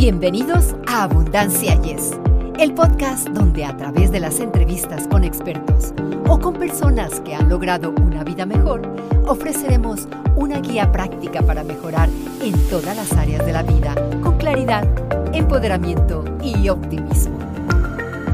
Bienvenidos 0.00 0.74
a 0.86 1.02
Abundancia 1.02 1.78
Yes, 1.82 2.18
el 2.58 2.72
podcast 2.72 3.28
donde 3.28 3.66
a 3.66 3.76
través 3.76 4.10
de 4.10 4.18
las 4.18 4.40
entrevistas 4.40 5.06
con 5.06 5.24
expertos 5.24 5.92
o 6.26 6.40
con 6.40 6.54
personas 6.54 7.20
que 7.20 7.34
han 7.34 7.50
logrado 7.50 7.90
una 7.90 8.24
vida 8.24 8.46
mejor, 8.46 8.80
ofreceremos 9.26 10.08
una 10.36 10.60
guía 10.60 10.90
práctica 10.90 11.42
para 11.42 11.64
mejorar 11.64 12.08
en 12.40 12.54
todas 12.70 12.96
las 12.96 13.12
áreas 13.12 13.44
de 13.44 13.52
la 13.52 13.62
vida 13.62 13.94
con 14.22 14.38
claridad, 14.38 14.88
empoderamiento 15.34 16.24
y 16.42 16.70
optimismo. 16.70 17.38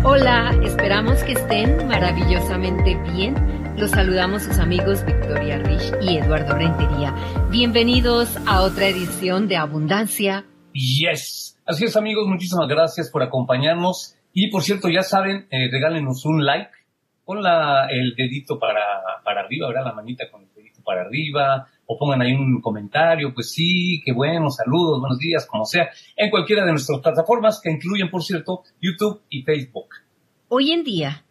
Hola, 0.05 0.57
esperamos 0.63 1.21
que 1.25 1.33
estén 1.33 1.89
maravillosamente 1.89 2.95
bien. 3.13 3.35
Los 3.77 3.91
saludamos 3.91 4.45
sus 4.45 4.61
amigos 4.61 5.05
Victoria 5.05 5.59
Rich 5.59 5.95
y 6.01 6.19
Eduardo 6.19 6.55
Rentería. 6.55 7.13
Bienvenidos 7.51 8.39
a 8.47 8.61
otra 8.61 8.87
edición 8.87 9.49
de 9.49 9.57
Abundancia. 9.57 10.45
Yes. 10.73 11.46
Así 11.67 11.85
es 11.85 11.97
amigos, 11.97 12.29
muchísimas 12.29 12.69
gracias 12.69 13.11
por 13.11 13.25
acompañarnos. 13.25 14.15
Y 14.33 14.53
por 14.53 14.63
cierto, 14.63 14.89
ya 14.89 15.03
saben, 15.03 15.49
eh, 15.51 15.69
regálenos 15.69 16.25
un 16.25 16.47
like 16.47 16.71
con 17.25 17.43
la, 17.43 17.89
el 17.91 18.15
dedito 18.15 18.57
para, 18.57 18.81
para 19.25 19.41
arriba, 19.41 19.67
¿verdad? 19.67 19.87
La 19.87 19.93
manita 19.93 20.31
con 20.31 20.43
el 20.45 20.55
dedito 20.55 20.81
para 20.85 21.03
arriba, 21.03 21.67
o 21.85 21.99
pongan 21.99 22.23
ahí 22.23 22.35
un 22.35 22.61
comentario, 22.61 23.35
pues 23.35 23.51
sí, 23.51 24.01
qué 24.05 24.13
bueno, 24.13 24.49
saludos, 24.49 25.01
buenos 25.01 25.19
días, 25.19 25.45
como 25.45 25.65
sea, 25.65 25.89
en 26.15 26.31
cualquiera 26.31 26.65
de 26.65 26.71
nuestras 26.71 27.01
plataformas 27.01 27.61
que 27.61 27.73
incluyen, 27.73 28.11
por 28.11 28.23
cierto, 28.23 28.63
YouTube 28.81 29.23
y 29.29 29.43
Facebook. 29.43 29.89
Hoy 30.47 30.71
en 30.71 30.85
día 30.85 31.25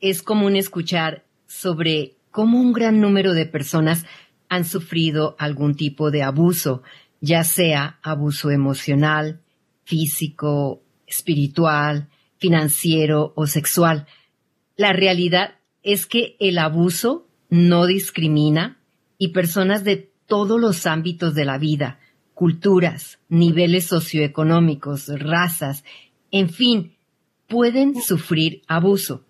es 0.00 0.20
común 0.20 0.56
escuchar 0.56 1.22
sobre 1.46 2.16
cómo 2.32 2.58
un 2.58 2.72
gran 2.72 3.00
número 3.00 3.34
de 3.34 3.46
personas 3.46 4.04
han 4.48 4.64
sufrido 4.64 5.36
algún 5.38 5.76
tipo 5.76 6.10
de 6.10 6.24
abuso, 6.24 6.82
ya 7.20 7.44
sea 7.44 8.00
abuso 8.02 8.50
emocional, 8.50 9.42
físico, 9.86 10.82
espiritual, 11.06 12.08
financiero 12.36 13.32
o 13.36 13.46
sexual. 13.46 14.06
La 14.76 14.92
realidad 14.92 15.54
es 15.82 16.04
que 16.06 16.36
el 16.40 16.58
abuso 16.58 17.26
no 17.48 17.86
discrimina 17.86 18.78
y 19.16 19.28
personas 19.28 19.84
de 19.84 20.10
todos 20.26 20.60
los 20.60 20.86
ámbitos 20.86 21.34
de 21.34 21.44
la 21.44 21.56
vida, 21.56 22.00
culturas, 22.34 23.20
niveles 23.28 23.86
socioeconómicos, 23.86 25.08
razas, 25.08 25.84
en 26.32 26.50
fin, 26.50 26.96
pueden 27.46 27.94
sufrir 28.02 28.62
abuso. 28.66 29.24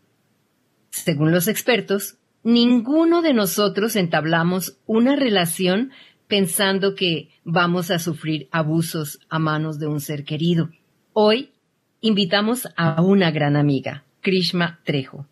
Según 0.89 1.31
los 1.33 1.49
expertos, 1.49 2.17
ninguno 2.43 3.21
de 3.21 3.35
nosotros 3.35 3.95
entablamos 3.95 4.79
una 4.87 5.17
relación 5.17 5.93
pensando 6.29 6.95
que 6.95 7.31
vamos 7.45 7.91
a 7.91 7.99
sufrir 7.99 8.49
abusos 8.51 9.21
a 9.29 9.39
manos 9.39 9.79
de 9.79 9.87
un 9.87 10.01
ser 10.01 10.25
querido. 10.25 10.71
Hoy 11.13 11.51
invitamos 12.01 12.69
a 12.77 13.01
una 13.03 13.31
gran 13.31 13.57
amiga, 13.57 14.05
Krishma 14.21 14.81
Trejo, 14.85 15.27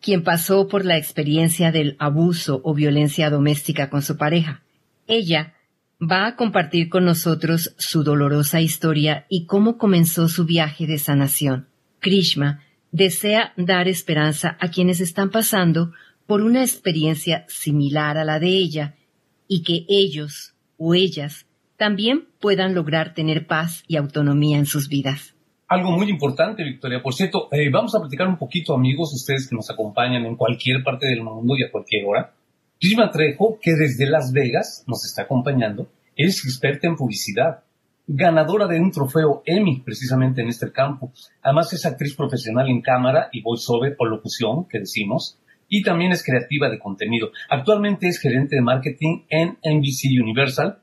quien 0.00 0.22
pasó 0.22 0.68
por 0.68 0.84
la 0.84 0.96
experiencia 0.96 1.70
del 1.72 1.96
abuso 1.98 2.60
o 2.64 2.74
violencia 2.74 3.30
doméstica 3.30 3.90
con 3.90 4.02
su 4.02 4.16
pareja. 4.16 4.62
Ella 5.06 5.54
va 6.00 6.26
a 6.26 6.36
compartir 6.36 6.88
con 6.88 7.04
nosotros 7.04 7.74
su 7.76 8.04
dolorosa 8.04 8.60
historia 8.60 9.26
y 9.28 9.46
cómo 9.46 9.78
comenzó 9.78 10.28
su 10.28 10.44
viaje 10.44 10.86
de 10.86 10.98
sanación. 10.98 11.68
Krishma 11.98 12.62
desea 12.92 13.52
dar 13.56 13.88
esperanza 13.88 14.56
a 14.60 14.68
quienes 14.68 15.00
están 15.00 15.30
pasando 15.30 15.92
por 16.26 16.42
una 16.42 16.62
experiencia 16.62 17.44
similar 17.48 18.16
a 18.16 18.24
la 18.24 18.38
de 18.38 18.48
ella 18.48 18.94
y 19.48 19.62
que 19.62 19.84
ellos 19.88 20.54
o 20.76 20.94
ellas 20.94 21.46
también 21.76 22.28
puedan 22.40 22.74
lograr 22.74 23.14
tener 23.14 23.46
paz 23.46 23.82
y 23.88 23.96
autonomía 23.96 24.58
en 24.58 24.66
sus 24.66 24.88
vidas. 24.88 25.34
Algo 25.68 25.90
muy 25.92 26.08
importante, 26.08 26.64
Victoria. 26.64 27.02
Por 27.02 27.14
cierto, 27.14 27.48
eh, 27.52 27.70
vamos 27.70 27.94
a 27.94 28.00
platicar 28.00 28.26
un 28.26 28.38
poquito, 28.38 28.74
amigos, 28.74 29.12
ustedes 29.14 29.48
que 29.48 29.56
nos 29.56 29.70
acompañan 29.70 30.24
en 30.24 30.36
cualquier 30.36 30.82
parte 30.82 31.06
del 31.06 31.22
mundo 31.22 31.54
y 31.56 31.64
a 31.64 31.70
cualquier 31.70 32.04
hora. 32.06 32.32
Prisma 32.80 33.10
Trejo, 33.10 33.58
que 33.60 33.72
desde 33.72 34.08
Las 34.08 34.32
Vegas 34.32 34.84
nos 34.86 35.04
está 35.04 35.22
acompañando, 35.22 35.88
es 36.16 36.42
experta 36.44 36.86
en 36.86 36.96
publicidad, 36.96 37.64
ganadora 38.06 38.66
de 38.66 38.80
un 38.80 38.90
trofeo 38.90 39.42
Emmy 39.44 39.80
precisamente 39.80 40.40
en 40.40 40.48
este 40.48 40.72
campo. 40.72 41.12
Además 41.42 41.72
es 41.74 41.84
actriz 41.84 42.16
profesional 42.16 42.68
en 42.68 42.80
cámara 42.80 43.28
y 43.30 43.42
voiceover 43.42 43.94
o 43.98 44.06
locución, 44.06 44.66
que 44.68 44.80
decimos, 44.80 45.38
y 45.68 45.82
también 45.82 46.12
es 46.12 46.24
creativa 46.24 46.68
de 46.70 46.78
contenido. 46.78 47.30
Actualmente 47.48 48.08
es 48.08 48.18
gerente 48.18 48.56
de 48.56 48.62
marketing 48.62 49.24
en 49.28 49.58
NBC 49.62 50.20
Universal 50.22 50.78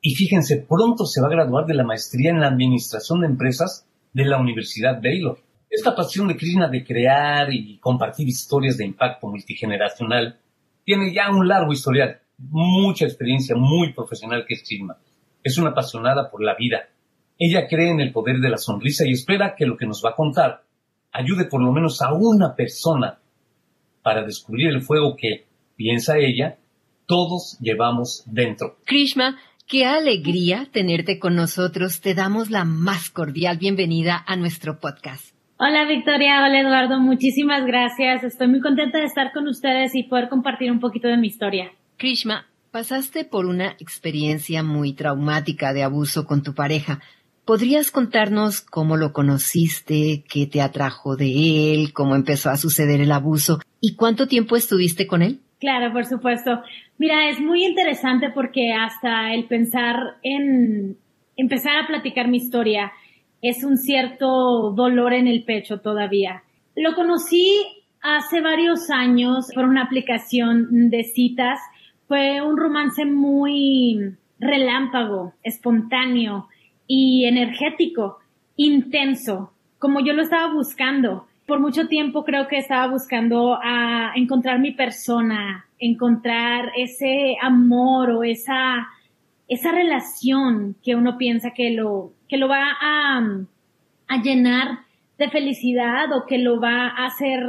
y 0.00 0.14
fíjense, 0.14 0.64
pronto 0.68 1.04
se 1.04 1.20
va 1.20 1.26
a 1.26 1.32
graduar 1.32 1.66
de 1.66 1.74
la 1.74 1.84
maestría 1.84 2.30
en 2.30 2.40
la 2.40 2.48
administración 2.48 3.20
de 3.20 3.26
empresas 3.26 3.86
de 4.12 4.24
la 4.24 4.38
Universidad 4.38 5.02
Baylor. 5.02 5.38
Esta 5.68 5.94
pasión 5.94 6.28
de 6.28 6.36
Krishna 6.36 6.68
de 6.68 6.84
crear 6.84 7.52
y 7.52 7.78
compartir 7.78 8.28
historias 8.28 8.78
de 8.78 8.86
impacto 8.86 9.26
multigeneracional 9.26 10.38
tiene 10.84 11.12
ya 11.12 11.30
un 11.30 11.46
largo 11.46 11.72
historial, 11.72 12.20
mucha 12.38 13.04
experiencia 13.04 13.56
muy 13.56 13.92
profesional 13.92 14.44
que 14.46 14.54
es 14.54 14.62
Krishna. 14.66 14.96
Es 15.42 15.58
una 15.58 15.70
apasionada 15.70 16.30
por 16.30 16.42
la 16.42 16.54
vida. 16.54 16.88
Ella 17.38 17.66
cree 17.68 17.90
en 17.90 18.00
el 18.00 18.12
poder 18.12 18.38
de 18.38 18.48
la 18.48 18.56
sonrisa 18.56 19.04
y 19.06 19.12
espera 19.12 19.54
que 19.56 19.66
lo 19.66 19.76
que 19.76 19.86
nos 19.86 20.02
va 20.04 20.10
a 20.10 20.14
contar 20.14 20.62
ayude 21.12 21.44
por 21.46 21.62
lo 21.62 21.72
menos 21.72 22.00
a 22.02 22.12
una 22.12 22.54
persona 22.54 23.18
para 24.08 24.24
descubrir 24.24 24.68
el 24.68 24.80
fuego 24.80 25.16
que, 25.18 25.44
piensa 25.76 26.16
ella, 26.16 26.56
todos 27.04 27.58
llevamos 27.60 28.24
dentro. 28.24 28.78
Krishma, 28.86 29.36
qué 29.66 29.84
alegría 29.84 30.66
tenerte 30.72 31.18
con 31.18 31.36
nosotros. 31.36 32.00
Te 32.00 32.14
damos 32.14 32.48
la 32.48 32.64
más 32.64 33.10
cordial 33.10 33.58
bienvenida 33.58 34.24
a 34.26 34.34
nuestro 34.36 34.80
podcast. 34.80 35.34
Hola 35.58 35.84
Victoria, 35.86 36.42
hola 36.42 36.58
Eduardo, 36.58 36.98
muchísimas 37.00 37.66
gracias. 37.66 38.24
Estoy 38.24 38.48
muy 38.48 38.60
contenta 38.62 38.96
de 38.96 39.04
estar 39.04 39.30
con 39.30 39.46
ustedes 39.46 39.94
y 39.94 40.04
poder 40.04 40.30
compartir 40.30 40.72
un 40.72 40.80
poquito 40.80 41.06
de 41.08 41.18
mi 41.18 41.26
historia. 41.26 41.70
Krishma, 41.98 42.46
pasaste 42.70 43.26
por 43.26 43.44
una 43.44 43.72
experiencia 43.78 44.62
muy 44.62 44.94
traumática 44.94 45.74
de 45.74 45.82
abuso 45.82 46.24
con 46.24 46.42
tu 46.42 46.54
pareja. 46.54 47.02
¿Podrías 47.48 47.90
contarnos 47.90 48.60
cómo 48.60 48.98
lo 48.98 49.14
conociste, 49.14 50.22
qué 50.28 50.46
te 50.46 50.60
atrajo 50.60 51.16
de 51.16 51.72
él, 51.72 51.94
cómo 51.94 52.14
empezó 52.14 52.50
a 52.50 52.58
suceder 52.58 53.00
el 53.00 53.10
abuso 53.10 53.58
y 53.80 53.96
cuánto 53.96 54.28
tiempo 54.28 54.54
estuviste 54.54 55.06
con 55.06 55.22
él? 55.22 55.40
Claro, 55.58 55.90
por 55.94 56.04
supuesto. 56.04 56.60
Mira, 56.98 57.30
es 57.30 57.40
muy 57.40 57.64
interesante 57.64 58.28
porque 58.34 58.74
hasta 58.74 59.32
el 59.32 59.46
pensar 59.46 59.96
en 60.22 60.98
empezar 61.38 61.78
a 61.78 61.86
platicar 61.86 62.28
mi 62.28 62.36
historia 62.36 62.92
es 63.40 63.64
un 63.64 63.78
cierto 63.78 64.74
dolor 64.76 65.14
en 65.14 65.26
el 65.26 65.44
pecho 65.44 65.80
todavía. 65.80 66.42
Lo 66.76 66.94
conocí 66.94 67.50
hace 68.02 68.42
varios 68.42 68.90
años 68.90 69.46
por 69.54 69.64
una 69.64 69.84
aplicación 69.84 70.90
de 70.90 71.02
citas. 71.02 71.58
Fue 72.08 72.42
un 72.42 72.58
romance 72.58 73.06
muy 73.06 74.18
relámpago, 74.38 75.32
espontáneo 75.42 76.46
y 76.88 77.26
energético, 77.26 78.18
intenso, 78.56 79.52
como 79.78 80.00
yo 80.00 80.14
lo 80.14 80.22
estaba 80.22 80.52
buscando. 80.52 81.26
Por 81.46 81.60
mucho 81.60 81.86
tiempo 81.86 82.24
creo 82.24 82.48
que 82.48 82.58
estaba 82.58 82.88
buscando 82.88 83.58
a 83.62 84.12
encontrar 84.16 84.58
mi 84.58 84.72
persona, 84.72 85.66
encontrar 85.78 86.72
ese 86.76 87.36
amor 87.40 88.10
o 88.10 88.24
esa, 88.24 88.88
esa 89.46 89.70
relación 89.70 90.74
que 90.82 90.96
uno 90.96 91.16
piensa 91.16 91.52
que 91.52 91.70
lo, 91.70 92.12
que 92.28 92.38
lo 92.38 92.48
va 92.48 92.72
a, 92.80 93.18
a 94.08 94.22
llenar 94.22 94.80
de 95.18 95.30
felicidad 95.30 96.12
o 96.12 96.26
que 96.26 96.38
lo 96.38 96.60
va 96.60 96.88
a 96.88 97.06
hacer 97.06 97.46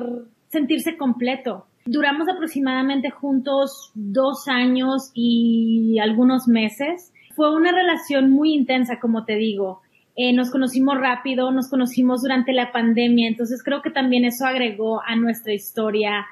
sentirse 0.49 0.97
completo. 0.97 1.65
Duramos 1.85 2.27
aproximadamente 2.27 3.09
juntos 3.09 3.91
dos 3.95 4.47
años 4.47 5.11
y 5.13 5.97
algunos 5.99 6.47
meses 6.47 7.11
fue 7.39 7.55
una 7.55 7.71
relación 7.71 8.31
muy 8.31 8.53
intensa, 8.53 8.99
como 8.99 9.23
te 9.23 9.37
digo. 9.37 9.81
Eh, 10.17 10.33
nos 10.33 10.51
conocimos 10.51 10.99
rápido, 10.99 11.51
nos 11.51 11.69
conocimos 11.69 12.21
durante 12.21 12.51
la 12.51 12.73
pandemia, 12.73 13.29
entonces 13.29 13.63
creo 13.63 13.81
que 13.81 13.91
también 13.91 14.25
eso 14.25 14.45
agregó 14.45 15.01
a 15.01 15.15
nuestra 15.15 15.53
historia 15.53 16.25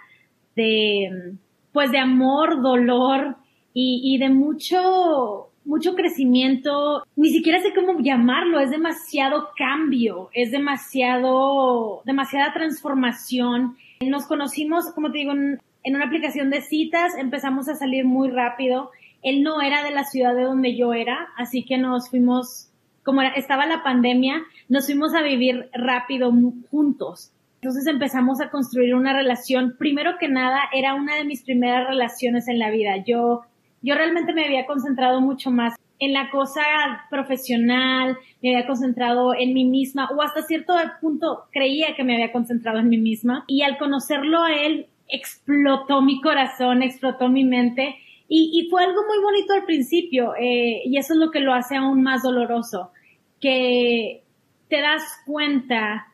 de, 0.58 1.38
pues 1.72 1.94
de 1.94 2.00
amor, 2.00 2.62
dolor 2.62 3.38
y, 3.74 4.18
de 4.18 4.28
mucho, 4.28 5.48
mucho 5.64 5.96
crecimiento. 5.96 7.04
Ni 7.16 7.30
siquiera 7.30 7.62
sé 7.62 7.70
cómo 7.74 8.02
llamarlo, 8.02 8.60
es 8.60 8.70
demasiado 8.70 9.52
cambio, 9.56 10.30
es 10.34 10.52
demasiado, 10.52 12.02
demasiada 12.04 12.52
transformación. 12.52 13.78
Nos 14.02 14.28
conocimos, 14.28 14.92
como 14.94 15.10
te 15.10 15.20
digo, 15.20 15.32
en 15.32 15.96
una 15.96 16.04
aplicación 16.04 16.50
de 16.50 16.60
citas, 16.60 17.14
empezamos 17.18 17.70
a 17.70 17.76
salir 17.76 18.04
muy 18.04 18.30
rápido 18.30 18.92
él 19.30 19.44
no 19.44 19.62
era 19.62 19.84
de 19.84 19.92
la 19.92 20.04
ciudad 20.04 20.36
de 20.36 20.44
donde 20.44 20.76
yo 20.76 20.94
era, 20.94 21.30
así 21.38 21.64
que 21.64 21.78
nos 21.78 22.10
fuimos, 22.10 22.70
como 23.04 23.22
estaba 23.22 23.66
la 23.66 23.84
pandemia, 23.84 24.44
nos 24.70 24.86
fuimos 24.86 25.14
a 25.14 25.22
vivir 25.22 25.70
rápido 25.74 26.32
juntos. 26.72 27.32
Entonces 27.62 27.88
empezamos 27.88 28.40
a 28.40 28.50
construir 28.50 28.96
una 28.96 29.14
relación. 29.14 29.76
Primero 29.78 30.18
que 30.20 30.30
nada, 30.30 30.62
era 30.74 30.94
una 30.94 31.16
de 31.16 31.26
mis 31.26 31.44
primeras 31.44 31.88
relaciones 31.88 32.48
en 32.48 32.60
la 32.60 32.70
vida. 32.70 33.04
Yo, 33.06 33.42
yo 33.82 33.96
realmente 33.96 34.34
me 34.34 34.46
había 34.46 34.66
concentrado 34.66 35.20
mucho 35.20 35.52
más 35.52 35.76
en 36.00 36.14
la 36.14 36.30
cosa 36.30 36.62
profesional, 37.10 38.18
me 38.42 38.56
había 38.56 38.68
concentrado 38.68 39.34
en 39.34 39.54
mí 39.54 39.66
misma 39.66 40.08
o 40.16 40.22
hasta 40.22 40.44
cierto 40.44 40.74
punto 41.02 41.46
creía 41.52 41.96
que 41.96 42.04
me 42.04 42.14
había 42.14 42.32
concentrado 42.32 42.80
en 42.80 42.90
mí 42.90 42.98
misma 42.98 43.44
y 43.48 43.64
al 43.64 43.78
conocerlo 43.78 44.44
a 44.44 44.54
él 44.54 44.88
explotó 45.10 46.02
mi 46.02 46.22
corazón, 46.22 46.84
explotó 46.84 47.30
mi 47.30 47.44
mente 47.44 47.96
y, 48.30 48.68
fue 48.70 48.84
algo 48.84 49.02
muy 49.08 49.24
bonito 49.24 49.54
al 49.54 49.64
principio 49.64 50.34
eh, 50.36 50.82
y 50.86 50.98
eso 50.98 51.14
es 51.14 51.20
lo 51.20 51.32
que 51.32 51.40
lo 51.40 51.54
hace 51.54 51.78
aún 51.78 52.04
más 52.04 52.24
doloroso, 52.24 52.92
que 53.40 54.24
te 54.68 54.82
das 54.82 55.04
cuenta 55.26 56.08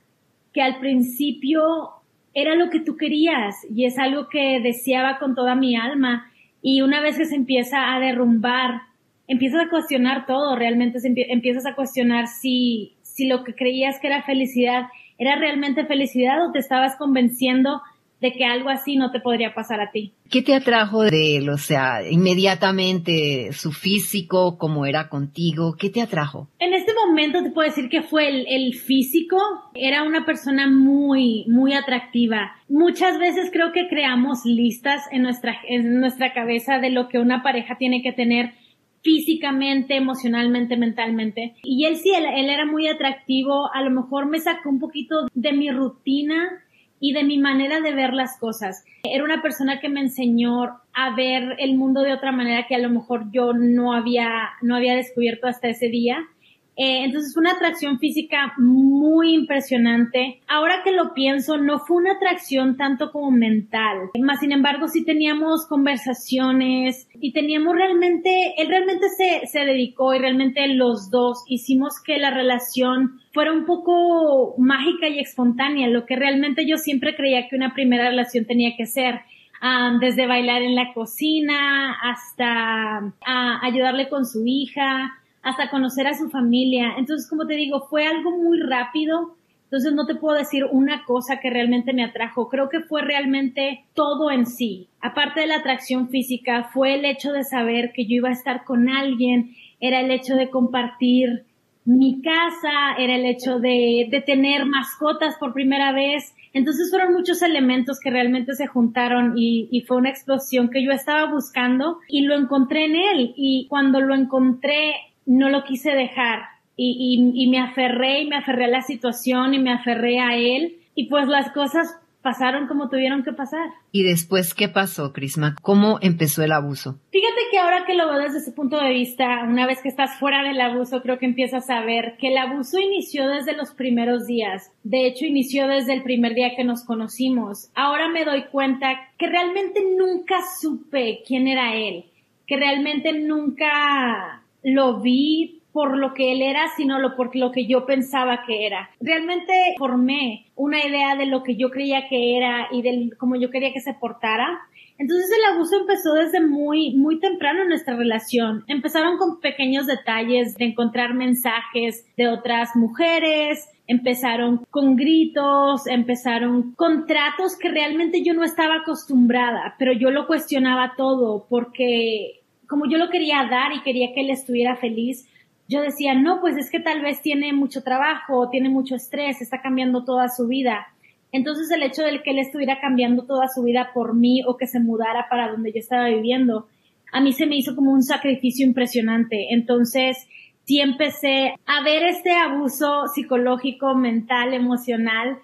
que 0.53 0.61
al 0.61 0.79
principio 0.79 1.89
era 2.33 2.55
lo 2.55 2.69
que 2.69 2.79
tú 2.79 2.97
querías 2.97 3.55
y 3.73 3.85
es 3.85 3.97
algo 3.97 4.29
que 4.29 4.59
deseaba 4.61 5.17
con 5.17 5.35
toda 5.35 5.55
mi 5.55 5.75
alma 5.75 6.31
y 6.61 6.81
una 6.81 7.01
vez 7.01 7.17
que 7.17 7.25
se 7.25 7.35
empieza 7.35 7.93
a 7.93 7.99
derrumbar, 7.99 8.81
empiezas 9.27 9.65
a 9.65 9.69
cuestionar 9.69 10.25
todo, 10.25 10.55
realmente 10.55 10.99
empiezas 11.03 11.65
a 11.65 11.75
cuestionar 11.75 12.27
si, 12.27 12.95
si 13.01 13.27
lo 13.27 13.43
que 13.43 13.55
creías 13.55 13.99
que 13.99 14.07
era 14.07 14.23
felicidad 14.23 14.87
era 15.17 15.35
realmente 15.35 15.85
felicidad 15.85 16.45
o 16.45 16.51
te 16.51 16.59
estabas 16.59 16.95
convenciendo 16.97 17.81
de 18.23 18.31
que 18.31 18.45
algo 18.45 18.69
así 18.69 18.95
no 18.95 19.11
te 19.11 19.19
podría 19.19 19.53
pasar 19.53 19.81
a 19.81 19.91
ti. 19.91 20.13
¿Qué 20.31 20.41
te 20.41 20.55
atrajo 20.55 21.03
de 21.03 21.35
él? 21.35 21.49
O 21.49 21.57
sea, 21.57 22.09
inmediatamente 22.09 23.51
su 23.51 23.73
físico, 23.73 24.57
cómo 24.57 24.85
era 24.85 25.09
contigo, 25.09 25.75
¿qué 25.77 25.89
te 25.89 26.01
atrajo? 26.01 26.47
En 26.57 26.73
este 26.73 26.93
momento 26.93 27.43
te 27.43 27.51
puedo 27.51 27.67
decir 27.67 27.89
que 27.89 28.01
fue 28.01 28.29
el, 28.29 28.45
el 28.47 28.75
físico. 28.75 29.37
Era 29.75 30.03
una 30.03 30.25
persona 30.25 30.69
muy, 30.69 31.43
muy 31.49 31.73
atractiva. 31.73 32.53
Muchas 32.69 33.19
veces 33.19 33.49
creo 33.51 33.73
que 33.73 33.89
creamos 33.89 34.45
listas 34.45 35.01
en 35.11 35.23
nuestra, 35.23 35.57
en 35.67 35.99
nuestra 35.99 36.33
cabeza 36.33 36.79
de 36.79 36.91
lo 36.91 37.09
que 37.09 37.19
una 37.19 37.43
pareja 37.43 37.77
tiene 37.77 38.01
que 38.01 38.13
tener 38.13 38.53
físicamente, 39.01 39.97
emocionalmente, 39.97 40.77
mentalmente. 40.77 41.55
Y 41.63 41.87
él 41.87 41.97
sí, 41.97 42.13
él, 42.15 42.23
él, 42.37 42.49
era 42.49 42.65
muy 42.65 42.87
atractivo, 42.87 43.69
a 43.73 43.81
lo 43.81 43.91
mejor 43.91 44.27
me 44.27 44.39
sacó 44.39 44.69
un 44.69 44.79
poquito 44.79 45.27
de 45.33 45.51
mi 45.51 45.69
rutina 45.71 46.63
y 47.03 47.11
de 47.11 47.25
mi 47.25 47.37
manera 47.37 47.81
de 47.81 47.93
ver 47.93 48.13
las 48.13 48.39
cosas. 48.39 48.85
Era 49.03 49.25
una 49.25 49.41
persona 49.41 49.81
que 49.81 49.89
me 49.89 49.99
enseñó 49.99 50.79
a 50.93 51.13
ver 51.17 51.57
el 51.59 51.75
mundo 51.75 52.01
de 52.01 52.13
otra 52.13 52.31
manera 52.31 52.65
que 52.65 52.75
a 52.75 52.79
lo 52.79 52.89
mejor 52.89 53.29
yo 53.29 53.51
no 53.51 53.91
había, 53.91 54.51
no 54.61 54.77
había 54.77 54.95
descubierto 54.95 55.47
hasta 55.47 55.67
ese 55.67 55.89
día. 55.89 56.25
Eh, 56.75 57.03
entonces 57.03 57.33
fue 57.33 57.41
una 57.41 57.51
atracción 57.51 57.99
física 57.99 58.53
muy 58.57 59.33
impresionante. 59.33 60.41
Ahora 60.47 60.81
que 60.83 60.91
lo 60.91 61.13
pienso, 61.13 61.57
no 61.57 61.79
fue 61.79 61.97
una 61.97 62.13
atracción 62.13 62.77
tanto 62.77 63.11
como 63.11 63.31
mental. 63.31 64.09
Más 64.19 64.39
sin 64.39 64.51
embargo, 64.51 64.87
sí 64.87 65.05
teníamos 65.05 65.67
conversaciones 65.67 67.07
y 67.13 67.31
teníamos 67.31 67.75
realmente, 67.75 68.53
él 68.57 68.67
realmente 68.67 69.07
se, 69.09 69.47
se 69.47 69.65
dedicó 69.65 70.13
y 70.13 70.19
realmente 70.19 70.67
los 70.69 71.09
dos 71.11 71.43
hicimos 71.47 72.01
que 72.03 72.17
la 72.17 72.31
relación 72.31 73.19
fuera 73.33 73.51
un 73.51 73.65
poco 73.65 74.55
mágica 74.57 75.07
y 75.07 75.19
espontánea, 75.19 75.87
lo 75.87 76.05
que 76.05 76.15
realmente 76.15 76.65
yo 76.67 76.77
siempre 76.77 77.15
creía 77.15 77.47
que 77.47 77.55
una 77.55 77.73
primera 77.73 78.09
relación 78.09 78.45
tenía 78.45 78.75
que 78.77 78.85
ser. 78.85 79.21
Um, 79.61 79.99
desde 79.99 80.27
bailar 80.27 80.61
en 80.61 80.75
la 80.75 80.91
cocina 80.93 81.93
hasta 82.01 82.99
uh, 82.99 83.65
ayudarle 83.65 84.09
con 84.09 84.25
su 84.25 84.43
hija, 84.45 85.13
hasta 85.43 85.69
conocer 85.69 86.07
a 86.07 86.17
su 86.17 86.29
familia. 86.29 86.93
Entonces, 86.97 87.29
como 87.29 87.45
te 87.45 87.55
digo, 87.55 87.85
fue 87.89 88.07
algo 88.07 88.31
muy 88.31 88.59
rápido. 88.59 89.35
Entonces 89.65 89.93
no 89.93 90.05
te 90.05 90.15
puedo 90.15 90.37
decir 90.37 90.65
una 90.71 91.03
cosa 91.03 91.39
que 91.39 91.49
realmente 91.49 91.93
me 91.93 92.03
atrajo. 92.03 92.47
Creo 92.47 92.69
que 92.69 92.81
fue 92.81 93.01
realmente 93.01 93.85
todo 93.93 94.31
en 94.31 94.45
sí. 94.45 94.87
Aparte 95.01 95.41
de 95.41 95.47
la 95.47 95.57
atracción 95.57 96.09
física, 96.09 96.69
fue 96.73 96.95
el 96.95 97.05
hecho 97.05 97.31
de 97.31 97.43
saber 97.43 97.91
que 97.93 98.05
yo 98.05 98.17
iba 98.17 98.29
a 98.29 98.33
estar 98.33 98.63
con 98.63 98.87
alguien, 98.87 99.55
era 99.79 99.99
el 99.99 100.11
hecho 100.11 100.35
de 100.35 100.49
compartir 100.49 101.45
mi 101.85 102.21
casa, 102.21 102.95
era 102.97 103.15
el 103.15 103.25
hecho 103.25 103.59
de, 103.59 104.23
tener 104.25 104.65
mascotas 104.65 105.35
por 105.39 105.53
primera 105.53 105.91
vez. 105.91 106.33
Entonces 106.53 106.89
fueron 106.89 107.13
muchos 107.13 107.41
elementos 107.41 107.99
que 107.99 108.11
realmente 108.11 108.53
se 108.53 108.67
juntaron 108.67 109.33
y, 109.35 109.67
y, 109.71 109.81
fue 109.81 109.97
una 109.97 110.09
explosión 110.09 110.69
que 110.69 110.85
yo 110.85 110.91
estaba 110.91 111.31
buscando 111.31 111.97
y 112.07 112.21
lo 112.21 112.35
encontré 112.35 112.85
en 112.85 112.95
él. 112.95 113.33
Y 113.35 113.67
cuando 113.69 113.99
lo 113.99 114.15
encontré, 114.15 114.93
no 115.25 115.49
lo 115.49 115.63
quise 115.63 115.91
dejar 115.91 116.41
y, 116.75 117.33
y, 117.35 117.43
y, 117.43 117.49
me 117.49 117.59
aferré 117.59 118.21
y 118.21 118.27
me 118.27 118.37
aferré 118.37 118.65
a 118.65 118.69
la 118.69 118.81
situación 118.81 119.53
y 119.53 119.59
me 119.59 119.71
aferré 119.71 120.19
a 120.19 120.35
él 120.35 120.77
y 120.95 121.07
pues 121.07 121.27
las 121.27 121.51
cosas 121.51 121.87
pasaron 122.23 122.67
como 122.67 122.89
tuvieron 122.89 123.21
que 123.23 123.33
pasar. 123.33 123.67
¿Y 123.91 124.03
después 124.03 124.55
qué 124.55 124.69
pasó, 124.69 125.13
Crisma? 125.13 125.55
¿Cómo 125.61 125.99
empezó 126.01 126.41
el 126.41 126.53
abuso? 126.53 126.97
Fíjate 127.11 127.41
que 127.51 127.59
ahora 127.59 127.85
que 127.85 127.93
lo 127.93 128.07
veo 128.07 128.19
desde 128.19 128.39
ese 128.39 128.53
punto 128.53 128.77
de 128.77 128.89
vista, 128.89 129.43
una 129.43 129.67
vez 129.67 129.81
que 129.83 129.89
estás 129.89 130.17
fuera 130.19 130.41
del 130.41 130.59
abuso, 130.59 131.01
creo 131.01 131.19
que 131.19 131.25
empiezas 131.25 131.69
a 131.69 131.81
ver 131.81 132.15
que 132.17 132.29
el 132.29 132.37
abuso 132.37 132.79
inició 132.79 133.27
desde 133.27 133.55
los 133.55 133.71
primeros 133.71 134.25
días. 134.25 134.71
De 134.83 135.05
hecho, 135.05 135.25
inició 135.25 135.67
desde 135.67 135.93
el 135.93 136.01
primer 136.01 136.33
día 136.33 136.55
que 136.55 136.63
nos 136.63 136.85
conocimos. 136.85 137.69
Ahora 137.75 138.07
me 138.07 138.25
doy 138.25 138.45
cuenta 138.45 139.11
que 139.17 139.27
realmente 139.27 139.81
nunca 139.97 140.37
supe 140.59 141.23
quién 141.27 141.47
era 141.47 141.75
él, 141.75 142.05
que 142.47 142.55
realmente 142.55 143.11
nunca 143.19 144.42
lo 144.63 145.01
vi 145.01 145.63
por 145.73 145.97
lo 145.97 146.13
que 146.13 146.31
él 146.31 146.41
era, 146.41 146.67
sino 146.77 146.99
lo 146.99 147.15
por 147.15 147.35
lo 147.35 147.51
que 147.51 147.65
yo 147.65 147.85
pensaba 147.85 148.43
que 148.45 148.67
era. 148.67 148.91
Realmente 149.01 149.53
formé 149.77 150.45
una 150.55 150.85
idea 150.85 151.15
de 151.15 151.25
lo 151.25 151.43
que 151.43 151.55
yo 151.55 151.71
creía 151.71 152.07
que 152.07 152.37
era 152.37 152.67
y 152.71 152.83
de 152.83 153.09
cómo 153.17 153.35
yo 153.35 153.49
quería 153.49 153.73
que 153.73 153.81
se 153.81 153.95
portara. 153.95 154.61
Entonces 154.99 155.31
el 155.35 155.55
abuso 155.55 155.79
empezó 155.79 156.13
desde 156.13 156.39
muy, 156.39 156.95
muy 156.95 157.19
temprano 157.19 157.63
en 157.63 157.69
nuestra 157.69 157.95
relación. 157.95 158.63
Empezaron 158.67 159.17
con 159.17 159.41
pequeños 159.41 159.87
detalles 159.87 160.55
de 160.55 160.65
encontrar 160.65 161.15
mensajes 161.15 162.05
de 162.15 162.27
otras 162.27 162.75
mujeres, 162.75 163.67
empezaron 163.87 164.63
con 164.69 164.95
gritos, 164.95 165.87
empezaron 165.87 166.73
con 166.75 167.07
tratos 167.07 167.57
que 167.57 167.69
realmente 167.69 168.23
yo 168.23 168.35
no 168.35 168.43
estaba 168.43 168.75
acostumbrada, 168.77 169.75
pero 169.79 169.91
yo 169.93 170.11
lo 170.11 170.27
cuestionaba 170.27 170.93
todo 170.95 171.47
porque 171.49 172.42
como 172.73 172.89
yo 172.89 172.97
lo 172.97 173.11
quería 173.11 173.47
dar 173.51 173.71
y 173.71 173.83
quería 173.83 174.15
que 174.15 174.21
él 174.21 174.31
estuviera 174.31 174.75
feliz, 174.75 175.29
yo 175.67 175.83
decía, 175.83 176.15
no, 176.15 176.41
pues 176.41 176.57
es 176.57 176.71
que 176.71 176.79
tal 176.79 177.03
vez 177.03 177.21
tiene 177.21 177.53
mucho 177.53 177.83
trabajo, 177.83 178.49
tiene 178.49 178.67
mucho 178.67 178.95
estrés, 178.95 179.43
está 179.43 179.61
cambiando 179.61 180.03
toda 180.05 180.27
su 180.27 180.47
vida. 180.47 180.87
Entonces 181.31 181.69
el 181.69 181.83
hecho 181.83 182.01
de 182.01 182.23
que 182.23 182.31
él 182.31 182.39
estuviera 182.39 182.79
cambiando 182.81 183.27
toda 183.27 183.47
su 183.47 183.61
vida 183.61 183.91
por 183.93 184.15
mí 184.15 184.41
o 184.47 184.57
que 184.57 184.65
se 184.65 184.79
mudara 184.79 185.27
para 185.29 185.51
donde 185.51 185.71
yo 185.71 185.77
estaba 185.77 186.07
viviendo, 186.07 186.65
a 187.11 187.21
mí 187.21 187.31
se 187.31 187.45
me 187.45 187.57
hizo 187.57 187.75
como 187.75 187.91
un 187.91 188.01
sacrificio 188.01 188.65
impresionante. 188.65 189.49
Entonces 189.51 190.17
sí 190.63 190.81
empecé 190.81 191.53
a 191.67 191.83
ver 191.83 192.01
este 192.05 192.31
abuso 192.31 193.05
psicológico, 193.13 193.93
mental, 193.93 194.55
emocional 194.55 195.37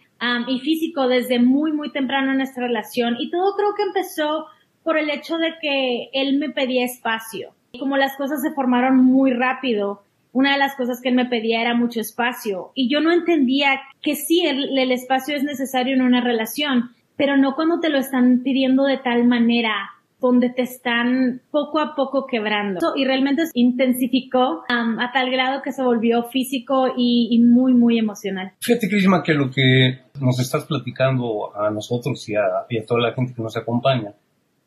y 0.47 0.59
físico 0.61 1.07
desde 1.07 1.37
muy, 1.37 1.73
muy 1.73 1.91
temprano 1.91 2.31
en 2.31 2.37
nuestra 2.37 2.65
relación. 2.65 3.17
Y 3.19 3.29
todo 3.29 3.53
creo 3.55 3.75
que 3.77 3.83
empezó 3.83 4.47
por 4.83 4.97
el 4.97 5.09
hecho 5.09 5.37
de 5.37 5.53
que 5.61 6.09
él 6.13 6.37
me 6.37 6.49
pedía 6.49 6.85
espacio. 6.85 7.51
Como 7.77 7.97
las 7.97 8.15
cosas 8.17 8.41
se 8.41 8.51
formaron 8.51 8.97
muy 8.97 9.31
rápido, 9.31 10.01
una 10.31 10.53
de 10.53 10.59
las 10.59 10.75
cosas 10.75 11.01
que 11.01 11.09
él 11.09 11.15
me 11.15 11.25
pedía 11.25 11.61
era 11.61 11.75
mucho 11.75 11.99
espacio 11.99 12.71
y 12.75 12.89
yo 12.89 13.01
no 13.01 13.11
entendía 13.11 13.81
que 14.01 14.15
sí, 14.15 14.45
el, 14.45 14.77
el 14.77 14.91
espacio 14.91 15.35
es 15.35 15.43
necesario 15.43 15.95
en 15.95 16.01
una 16.01 16.21
relación, 16.21 16.91
pero 17.17 17.37
no 17.37 17.55
cuando 17.55 17.79
te 17.79 17.89
lo 17.89 17.97
están 17.97 18.41
pidiendo 18.43 18.85
de 18.85 18.97
tal 18.97 19.25
manera 19.25 19.71
donde 20.21 20.49
te 20.49 20.63
están 20.63 21.41
poco 21.49 21.79
a 21.79 21.95
poco 21.95 22.25
quebrando. 22.27 22.79
Y 22.95 23.05
realmente 23.05 23.43
intensificó 23.53 24.63
um, 24.69 24.99
a 24.99 25.11
tal 25.13 25.31
grado 25.31 25.61
que 25.61 25.71
se 25.71 25.81
volvió 25.81 26.23
físico 26.23 26.87
y, 26.95 27.29
y 27.31 27.39
muy, 27.39 27.73
muy 27.73 27.97
emocional. 27.97 28.51
Fíjate, 28.59 28.89
Krishma, 28.89 29.23
que 29.23 29.33
lo 29.33 29.49
que 29.49 29.99
nos 30.19 30.39
estás 30.39 30.65
platicando 30.65 31.55
a 31.55 31.69
nosotros 31.71 32.27
y 32.27 32.35
a, 32.35 32.43
y 32.69 32.79
a 32.79 32.85
toda 32.85 32.99
la 33.01 33.13
gente 33.13 33.33
que 33.33 33.41
nos 33.41 33.55
acompaña 33.55 34.13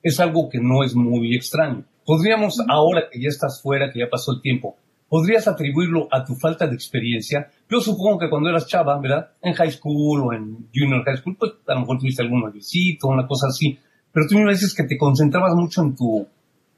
es 0.03 0.21
algo 0.21 0.49
que 0.49 0.59
no 0.61 0.83
es 0.85 0.95
muy 0.95 1.35
extraño. 1.35 1.85
Podríamos, 2.05 2.59
ahora 2.69 3.05
que 3.11 3.21
ya 3.21 3.29
estás 3.29 3.61
fuera, 3.63 3.93
que 3.93 4.01
ya 4.01 4.09
pasó 4.11 4.33
el 4.33 4.41
tiempo, 4.41 4.77
podrías 5.09 5.47
atribuirlo 5.47 6.09
a 6.11 6.25
tu 6.25 6.35
falta 6.35 6.67
de 6.67 6.75
experiencia. 6.75 7.51
Yo 7.71 7.81
supongo 7.81 8.19
que 8.19 8.31
cuando 8.31 8.49
eras 8.49 8.67
chava, 8.67 8.99
¿verdad? 8.99 9.31
En 9.43 9.55
high 9.55 9.71
school 9.71 10.23
o 10.25 10.33
en 10.33 10.69
junior 10.75 11.05
high 11.05 11.19
school, 11.19 11.37
pues 11.39 11.53
a 11.67 11.75
lo 11.75 11.81
mejor 11.81 11.99
tuviste 11.99 12.23
algún 12.23 12.41
noviecito, 12.41 13.09
una 13.09 13.27
cosa 13.27 13.49
así. 13.49 13.79
Pero 14.11 14.27
tú 14.27 14.39
me 14.39 14.53
dices 14.53 14.75
que 14.75 14.85
te 14.85 14.99
concentrabas 14.99 15.55
mucho 15.55 15.83
en 15.83 15.95
tu, 15.95 16.27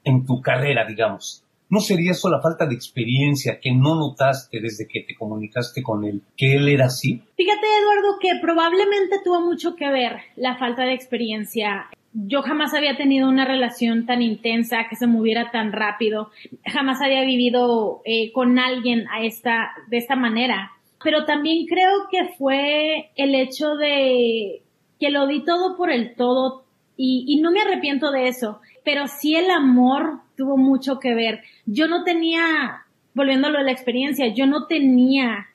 en 0.03 0.25
tu 0.25 0.41
carrera, 0.41 0.85
digamos. 0.85 1.43
¿No 1.67 1.79
sería 1.79 2.11
eso 2.11 2.29
la 2.29 2.41
falta 2.41 2.67
de 2.67 2.75
experiencia 2.75 3.57
que 3.59 3.71
no 3.73 3.95
notaste 3.95 4.61
desde 4.61 4.85
que 4.87 5.01
te 5.01 5.15
comunicaste 5.15 5.81
con 5.81 6.05
él, 6.05 6.21
que 6.37 6.55
él 6.55 6.67
era 6.67 6.85
así? 6.85 7.23
Fíjate, 7.35 7.65
Eduardo, 7.81 8.19
que 8.21 8.29
probablemente 8.39 9.17
tuvo 9.23 9.41
mucho 9.41 9.75
que 9.75 9.89
ver 9.89 10.17
la 10.35 10.57
falta 10.57 10.83
de 10.83 10.93
experiencia 10.93 11.87
yo 12.15 12.41
jamás 12.41 12.73
había 12.73 12.95
tenido 12.95 13.27
una 13.27 13.45
relación 13.45 14.05
tan 14.05 14.21
intensa, 14.21 14.87
que 14.89 14.95
se 14.95 15.05
moviera 15.05 15.51
tan 15.51 15.73
rápido, 15.73 16.31
jamás 16.65 17.01
había 17.01 17.23
vivido 17.25 18.01
eh, 18.05 18.31
con 18.31 18.57
alguien 18.57 19.05
a 19.09 19.23
esta, 19.23 19.71
de 19.89 19.97
esta 19.97 20.15
manera. 20.15 20.71
Pero 21.03 21.25
también 21.25 21.65
creo 21.67 22.07
que 22.09 22.33
fue 22.37 23.11
el 23.15 23.35
hecho 23.35 23.75
de 23.75 24.61
que 24.99 25.09
lo 25.09 25.27
di 25.27 25.43
todo 25.43 25.75
por 25.75 25.91
el 25.91 26.15
todo 26.15 26.63
y, 26.95 27.25
y 27.27 27.41
no 27.41 27.51
me 27.51 27.61
arrepiento 27.61 28.11
de 28.11 28.29
eso, 28.29 28.61
pero 28.85 29.07
sí 29.07 29.35
el 29.35 29.51
amor 29.51 30.21
tuvo 30.37 30.57
mucho 30.57 30.99
que 30.99 31.13
ver. 31.13 31.41
Yo 31.65 31.87
no 31.87 32.03
tenía 32.05 32.85
volviéndolo 33.15 33.57
a 33.57 33.63
la 33.63 33.71
experiencia, 33.71 34.27
yo 34.27 34.45
no 34.45 34.67
tenía 34.67 35.47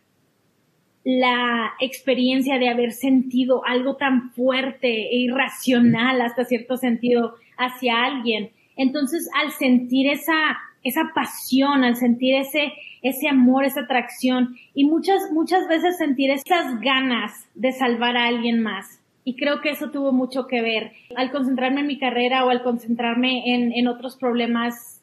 la 1.05 1.73
experiencia 1.81 2.59
de 2.59 2.69
haber 2.69 2.93
sentido 2.93 3.65
algo 3.65 3.97
tan 3.97 4.31
fuerte 4.33 4.89
e 4.89 5.17
irracional 5.17 6.21
hasta 6.21 6.45
cierto 6.45 6.77
sentido 6.77 7.35
hacia 7.57 8.05
alguien. 8.05 8.51
Entonces, 8.77 9.29
al 9.43 9.51
sentir 9.53 10.11
esa, 10.11 10.59
esa 10.83 11.11
pasión, 11.15 11.85
al 11.85 11.97
sentir 11.97 12.35
ese, 12.37 12.73
ese 13.03 13.29
amor, 13.29 13.65
esa 13.65 13.83
atracción 13.83 14.57
y 14.75 14.85
muchas, 14.85 15.31
muchas 15.33 15.67
veces 15.69 15.97
sentir 15.97 16.31
esas 16.31 16.81
ganas 16.81 17.49
de 17.55 17.73
salvar 17.73 18.17
a 18.17 18.27
alguien 18.27 18.61
más. 18.61 19.01
Y 19.25 19.37
creo 19.37 19.61
que 19.61 19.71
eso 19.71 19.91
tuvo 19.91 20.13
mucho 20.13 20.47
que 20.47 20.63
ver. 20.63 20.93
Al 21.15 21.31
concentrarme 21.31 21.81
en 21.81 21.87
mi 21.87 21.99
carrera 21.99 22.45
o 22.45 22.51
al 22.51 22.63
concentrarme 22.63 23.55
en, 23.55 23.73
en 23.73 23.87
otros 23.87 24.17
problemas 24.17 25.03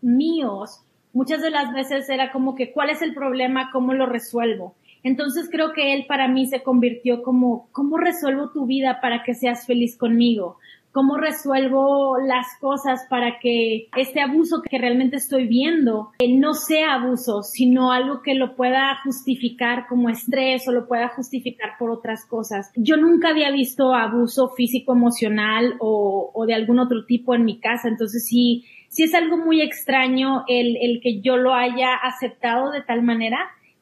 míos, 0.00 0.82
muchas 1.12 1.42
de 1.42 1.50
las 1.50 1.72
veces 1.72 2.08
era 2.08 2.32
como 2.32 2.54
que, 2.54 2.72
¿cuál 2.72 2.90
es 2.90 3.02
el 3.02 3.14
problema? 3.14 3.70
¿Cómo 3.70 3.92
lo 3.92 4.06
resuelvo? 4.06 4.74
Entonces 5.02 5.48
creo 5.50 5.72
que 5.72 5.94
él 5.94 6.04
para 6.06 6.28
mí 6.28 6.46
se 6.46 6.62
convirtió 6.62 7.22
como, 7.22 7.68
¿cómo 7.72 7.96
resuelvo 7.96 8.50
tu 8.50 8.66
vida 8.66 9.00
para 9.00 9.22
que 9.22 9.34
seas 9.34 9.66
feliz 9.66 9.96
conmigo? 9.96 10.58
¿Cómo 10.92 11.16
resuelvo 11.16 12.16
las 12.18 12.46
cosas 12.60 13.06
para 13.08 13.38
que 13.38 13.86
este 13.96 14.20
abuso 14.20 14.60
que 14.68 14.76
realmente 14.76 15.16
estoy 15.16 15.46
viendo 15.46 16.10
eh, 16.18 16.36
no 16.36 16.52
sea 16.52 16.94
abuso, 16.94 17.44
sino 17.44 17.92
algo 17.92 18.22
que 18.22 18.34
lo 18.34 18.56
pueda 18.56 18.98
justificar 19.04 19.86
como 19.88 20.08
estrés 20.08 20.66
o 20.66 20.72
lo 20.72 20.88
pueda 20.88 21.08
justificar 21.10 21.74
por 21.78 21.92
otras 21.92 22.26
cosas? 22.26 22.72
Yo 22.74 22.96
nunca 22.96 23.28
había 23.28 23.52
visto 23.52 23.94
abuso 23.94 24.48
físico, 24.56 24.92
emocional 24.92 25.76
o, 25.78 26.32
o 26.34 26.44
de 26.44 26.54
algún 26.54 26.80
otro 26.80 27.04
tipo 27.06 27.36
en 27.36 27.44
mi 27.44 27.60
casa, 27.60 27.88
entonces 27.88 28.26
sí, 28.26 28.64
sí 28.88 29.04
es 29.04 29.14
algo 29.14 29.36
muy 29.36 29.62
extraño 29.62 30.42
el, 30.48 30.76
el 30.80 31.00
que 31.00 31.20
yo 31.20 31.36
lo 31.36 31.54
haya 31.54 31.94
aceptado 31.94 32.72
de 32.72 32.82
tal 32.82 33.02
manera 33.02 33.38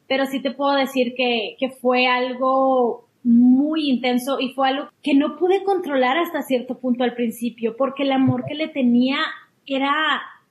pero 0.09 0.27
sí 0.27 0.41
te 0.41 0.50
puedo 0.50 0.75
decir 0.75 1.15
que, 1.17 1.57
que 1.61 1.71
fue 1.71 2.07
algo 2.07 3.09
muy 3.23 3.91
intenso 3.91 4.41
y 4.41 4.55
fue 4.55 4.69
algo 4.69 4.88
que 5.03 5.15
no 5.15 5.37
pude 5.37 5.62
controlar 5.62 6.17
hasta 6.17 6.43
cierto 6.43 6.79
punto 6.79 7.05
al 7.05 7.15
principio, 7.15 7.77
porque 7.77 8.03
el 8.03 8.12
amor 8.12 8.45
que 8.49 8.55
le 8.55 8.69
tenía 8.69 9.19
era 9.67 9.93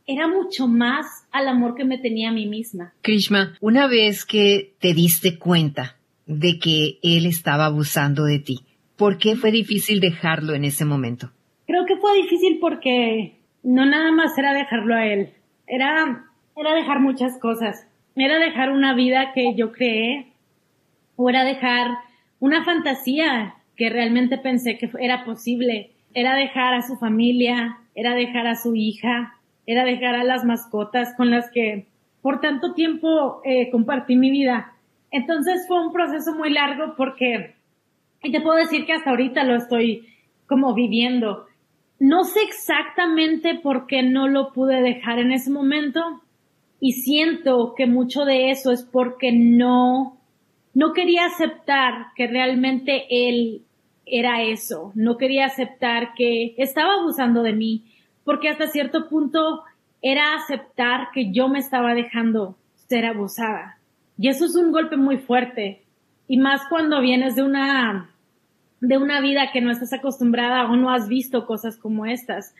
era 0.07 0.27
mucho 0.29 0.67
más 0.67 1.05
al 1.31 1.49
amor 1.49 1.75
que 1.75 1.83
me 1.83 1.97
tenía 1.97 2.29
a 2.29 2.31
mí 2.31 2.47
misma. 2.47 2.93
Krishma, 3.01 3.57
una 3.59 3.87
vez 3.87 4.25
que 4.25 4.73
te 4.79 4.93
diste 4.93 5.37
cuenta 5.37 5.97
de 6.25 6.59
que 6.59 6.97
él 7.03 7.25
estaba 7.25 7.65
abusando 7.65 8.23
de 8.23 8.39
ti, 8.39 8.59
¿por 8.95 9.17
qué 9.17 9.35
fue 9.35 9.51
difícil 9.51 9.99
dejarlo 9.99 10.53
en 10.53 10.63
ese 10.63 10.85
momento? 10.85 11.31
Creo 11.65 11.85
que 11.85 11.97
fue 11.97 12.15
difícil 12.15 12.59
porque 12.61 13.37
no 13.63 13.85
nada 13.85 14.13
más 14.13 14.37
era 14.37 14.53
dejarlo 14.53 14.95
a 14.95 15.05
él, 15.05 15.33
era, 15.67 16.25
era 16.55 16.73
dejar 16.73 17.01
muchas 17.01 17.37
cosas 17.41 17.85
era 18.25 18.39
dejar 18.39 18.71
una 18.71 18.93
vida 18.93 19.31
que 19.33 19.53
yo 19.55 19.71
creé 19.71 20.33
o 21.15 21.29
era 21.29 21.43
dejar 21.43 21.91
una 22.39 22.63
fantasía 22.63 23.55
que 23.75 23.89
realmente 23.89 24.37
pensé 24.37 24.77
que 24.77 24.89
era 24.99 25.23
posible. 25.23 25.91
Era 26.13 26.35
dejar 26.35 26.73
a 26.73 26.81
su 26.81 26.97
familia, 26.97 27.77
era 27.93 28.15
dejar 28.15 28.47
a 28.47 28.55
su 28.55 28.75
hija, 28.75 29.35
era 29.65 29.83
dejar 29.85 30.15
a 30.15 30.23
las 30.23 30.45
mascotas 30.45 31.13
con 31.15 31.29
las 31.29 31.51
que 31.51 31.87
por 32.21 32.41
tanto 32.41 32.73
tiempo 32.73 33.41
eh, 33.43 33.69
compartí 33.71 34.15
mi 34.15 34.31
vida. 34.31 34.73
Entonces 35.11 35.65
fue 35.67 35.85
un 35.85 35.93
proceso 35.93 36.33
muy 36.35 36.51
largo 36.51 36.95
porque, 36.97 37.55
y 38.23 38.31
te 38.31 38.41
puedo 38.41 38.57
decir 38.57 38.85
que 38.85 38.93
hasta 38.93 39.11
ahorita 39.11 39.43
lo 39.43 39.55
estoy 39.55 40.07
como 40.47 40.73
viviendo. 40.73 41.45
No 41.99 42.23
sé 42.23 42.41
exactamente 42.41 43.55
por 43.55 43.87
qué 43.87 44.03
no 44.03 44.27
lo 44.27 44.51
pude 44.53 44.81
dejar 44.81 45.19
en 45.19 45.31
ese 45.31 45.51
momento, 45.51 46.21
y 46.79 46.93
siento 46.93 47.73
que 47.75 47.87
mucho 47.87 48.25
de 48.25 48.51
eso 48.51 48.71
es 48.71 48.83
porque 48.83 49.31
no, 49.31 50.17
no 50.73 50.93
quería 50.93 51.25
aceptar 51.25 52.07
que 52.15 52.27
realmente 52.27 53.05
él 53.09 53.63
era 54.05 54.43
eso, 54.43 54.91
no 54.95 55.17
quería 55.17 55.45
aceptar 55.45 56.13
que 56.15 56.55
estaba 56.57 56.93
abusando 56.99 57.43
de 57.43 57.53
mí, 57.53 57.83
porque 58.23 58.49
hasta 58.49 58.67
cierto 58.67 59.09
punto 59.09 59.63
era 60.01 60.35
aceptar 60.35 61.09
que 61.13 61.31
yo 61.31 61.49
me 61.49 61.59
estaba 61.59 61.93
dejando 61.93 62.55
ser 62.87 63.05
abusada. 63.05 63.79
Y 64.17 64.29
eso 64.29 64.45
es 64.45 64.55
un 64.55 64.71
golpe 64.71 64.97
muy 64.97 65.17
fuerte, 65.17 65.83
y 66.27 66.37
más 66.37 66.61
cuando 66.69 67.01
vienes 67.01 67.35
de 67.35 67.43
una, 67.43 68.11
de 68.81 68.97
una 68.97 69.21
vida 69.21 69.49
que 69.51 69.61
no 69.61 69.71
estás 69.71 69.93
acostumbrada 69.93 70.69
o 70.69 70.75
no 70.75 70.91
has 70.91 71.07
visto 71.07 71.45
cosas 71.45 71.77
como 71.77 72.05
estas. 72.05 72.53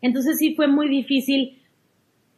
Entonces 0.00 0.38
sí 0.38 0.54
fue 0.54 0.68
muy 0.68 0.88
difícil 0.88 1.58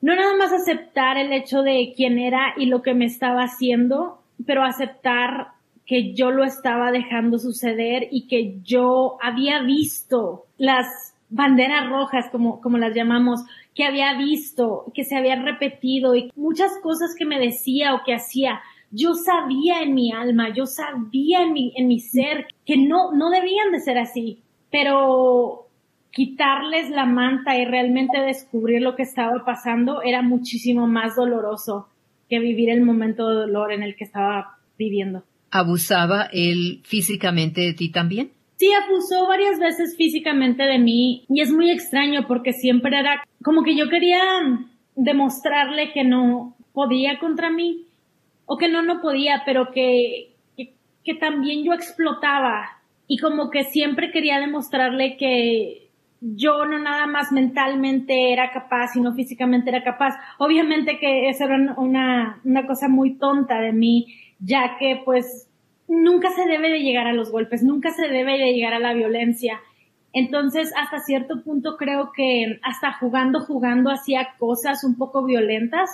no 0.02 0.14
nada 0.14 0.36
más 0.36 0.52
aceptar 0.52 1.16
el 1.18 1.32
hecho 1.32 1.62
de 1.62 1.92
quién 1.96 2.18
era 2.18 2.54
y 2.56 2.66
lo 2.66 2.82
que 2.82 2.94
me 2.94 3.04
estaba 3.04 3.42
haciendo, 3.42 4.20
pero 4.46 4.64
aceptar 4.64 5.48
que 5.86 6.14
yo 6.14 6.30
lo 6.30 6.44
estaba 6.44 6.92
dejando 6.92 7.38
suceder 7.38 8.08
y 8.10 8.26
que 8.28 8.60
yo 8.62 9.18
había 9.20 9.60
visto 9.62 10.44
las 10.56 10.86
banderas 11.28 11.88
rojas, 11.88 12.28
como, 12.30 12.60
como 12.60 12.78
las 12.78 12.94
llamamos, 12.94 13.40
que 13.74 13.84
había 13.84 14.16
visto, 14.16 14.84
que 14.94 15.04
se 15.04 15.16
habían 15.16 15.44
repetido 15.44 16.14
y 16.14 16.30
muchas 16.36 16.72
cosas 16.82 17.14
que 17.18 17.24
me 17.24 17.38
decía 17.38 17.94
o 17.94 18.02
que 18.04 18.14
hacía. 18.14 18.60
Yo 18.90 19.14
sabía 19.14 19.82
en 19.82 19.94
mi 19.94 20.12
alma, 20.12 20.52
yo 20.54 20.66
sabía 20.66 21.42
en 21.42 21.52
mi, 21.52 21.72
en 21.76 21.86
mi 21.86 22.00
ser 22.00 22.46
que 22.66 22.76
no, 22.76 23.12
no 23.12 23.30
debían 23.30 23.70
de 23.72 23.80
ser 23.80 23.98
así, 23.98 24.42
pero 24.70 25.69
quitarles 26.12 26.90
la 26.90 27.06
manta 27.06 27.56
y 27.56 27.64
realmente 27.64 28.20
descubrir 28.20 28.82
lo 28.82 28.96
que 28.96 29.02
estaba 29.02 29.44
pasando 29.44 30.02
era 30.02 30.22
muchísimo 30.22 30.86
más 30.86 31.16
doloroso 31.16 31.88
que 32.28 32.38
vivir 32.38 32.70
el 32.70 32.82
momento 32.82 33.28
de 33.28 33.34
dolor 33.34 33.72
en 33.72 33.82
el 33.82 33.96
que 33.96 34.04
estaba 34.04 34.58
viviendo. 34.78 35.24
¿Abusaba 35.50 36.28
él 36.32 36.80
físicamente 36.84 37.60
de 37.60 37.74
ti 37.74 37.90
también? 37.90 38.30
Sí, 38.56 38.68
abusó 38.72 39.26
varias 39.26 39.58
veces 39.58 39.96
físicamente 39.96 40.64
de 40.64 40.78
mí 40.78 41.24
y 41.28 41.40
es 41.40 41.50
muy 41.50 41.70
extraño 41.70 42.26
porque 42.28 42.52
siempre 42.52 42.98
era 42.98 43.24
como 43.42 43.62
que 43.62 43.74
yo 43.76 43.88
quería 43.88 44.20
demostrarle 44.94 45.92
que 45.92 46.04
no 46.04 46.54
podía 46.72 47.18
contra 47.18 47.50
mí 47.50 47.86
o 48.46 48.58
que 48.58 48.68
no, 48.68 48.82
no 48.82 49.00
podía, 49.00 49.42
pero 49.46 49.70
que, 49.72 50.34
que, 50.56 50.74
que 51.04 51.14
también 51.14 51.64
yo 51.64 51.72
explotaba 51.72 52.80
y 53.08 53.18
como 53.18 53.50
que 53.50 53.64
siempre 53.64 54.12
quería 54.12 54.38
demostrarle 54.38 55.16
que 55.16 55.89
yo 56.20 56.66
no 56.66 56.78
nada 56.78 57.06
más 57.06 57.32
mentalmente 57.32 58.32
era 58.32 58.52
capaz, 58.52 58.88
sino 58.92 59.14
físicamente 59.14 59.70
era 59.70 59.82
capaz. 59.82 60.14
Obviamente 60.38 60.98
que 60.98 61.28
eso 61.28 61.44
era 61.44 61.74
una, 61.76 62.40
una 62.44 62.66
cosa 62.66 62.88
muy 62.88 63.16
tonta 63.16 63.58
de 63.60 63.72
mí, 63.72 64.06
ya 64.38 64.76
que 64.78 65.00
pues 65.04 65.48
nunca 65.88 66.30
se 66.30 66.46
debe 66.46 66.70
de 66.70 66.80
llegar 66.80 67.06
a 67.06 67.12
los 67.12 67.30
golpes, 67.32 67.62
nunca 67.62 67.90
se 67.90 68.08
debe 68.08 68.38
de 68.38 68.52
llegar 68.52 68.74
a 68.74 68.78
la 68.78 68.94
violencia. 68.94 69.60
Entonces, 70.12 70.72
hasta 70.76 70.98
cierto 71.00 71.42
punto 71.42 71.76
creo 71.76 72.12
que 72.14 72.58
hasta 72.62 72.92
jugando, 72.94 73.40
jugando 73.40 73.90
hacía 73.90 74.34
cosas 74.38 74.84
un 74.84 74.96
poco 74.96 75.24
violentas 75.24 75.88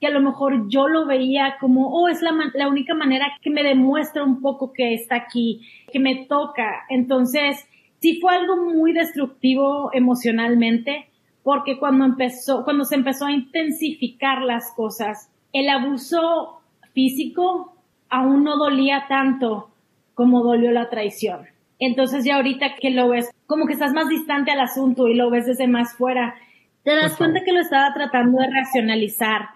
que 0.00 0.06
a 0.06 0.10
lo 0.10 0.20
mejor 0.20 0.68
yo 0.68 0.88
lo 0.88 1.06
veía 1.06 1.56
como, 1.60 1.88
oh, 1.88 2.08
es 2.08 2.22
la, 2.22 2.32
la 2.54 2.68
única 2.68 2.94
manera 2.94 3.26
que 3.42 3.50
me 3.50 3.62
demuestra 3.62 4.24
un 4.24 4.40
poco 4.40 4.72
que 4.72 4.94
está 4.94 5.16
aquí, 5.16 5.60
que 5.92 6.00
me 6.00 6.24
toca. 6.26 6.86
Entonces, 6.88 7.68
sí 8.00 8.18
fue 8.20 8.34
algo 8.34 8.56
muy 8.56 8.92
destructivo 8.92 9.90
emocionalmente, 9.92 11.08
porque 11.42 11.78
cuando 11.78 12.04
empezó, 12.04 12.64
cuando 12.64 12.84
se 12.84 12.96
empezó 12.96 13.26
a 13.26 13.32
intensificar 13.32 14.42
las 14.42 14.72
cosas, 14.74 15.30
el 15.52 15.68
abuso 15.68 16.60
físico 16.92 17.76
aún 18.08 18.44
no 18.44 18.56
dolía 18.56 19.06
tanto 19.08 19.70
como 20.14 20.42
dolió 20.42 20.70
la 20.70 20.90
traición. 20.90 21.46
Entonces 21.78 22.24
ya 22.24 22.36
ahorita 22.36 22.76
que 22.80 22.90
lo 22.90 23.08
ves, 23.08 23.30
como 23.46 23.66
que 23.66 23.72
estás 23.72 23.92
más 23.92 24.08
distante 24.08 24.50
al 24.50 24.60
asunto 24.60 25.08
y 25.08 25.14
lo 25.14 25.30
ves 25.30 25.46
desde 25.46 25.66
más 25.66 25.94
fuera, 25.94 26.34
te 26.82 26.94
das 26.94 27.16
cuenta 27.16 27.42
que 27.44 27.52
lo 27.52 27.60
estaba 27.60 27.92
tratando 27.94 28.38
de 28.38 28.50
racionalizar, 28.50 29.48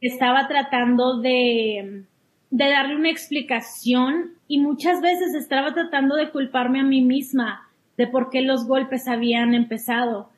estaba 0.00 0.48
tratando 0.48 1.20
de, 1.20 2.04
de 2.50 2.70
darle 2.70 2.96
una 2.96 3.10
explicación 3.10 4.34
y 4.48 4.60
muchas 4.60 5.00
veces 5.00 5.34
estaba 5.34 5.72
tratando 5.72 6.16
de 6.16 6.30
culparme 6.30 6.80
a 6.80 6.84
mí 6.84 7.00
misma 7.00 7.67
de 7.98 8.06
por 8.06 8.30
qué 8.30 8.42
los 8.42 8.66
golpes 8.66 9.08
habían 9.08 9.54
empezado. 9.54 10.30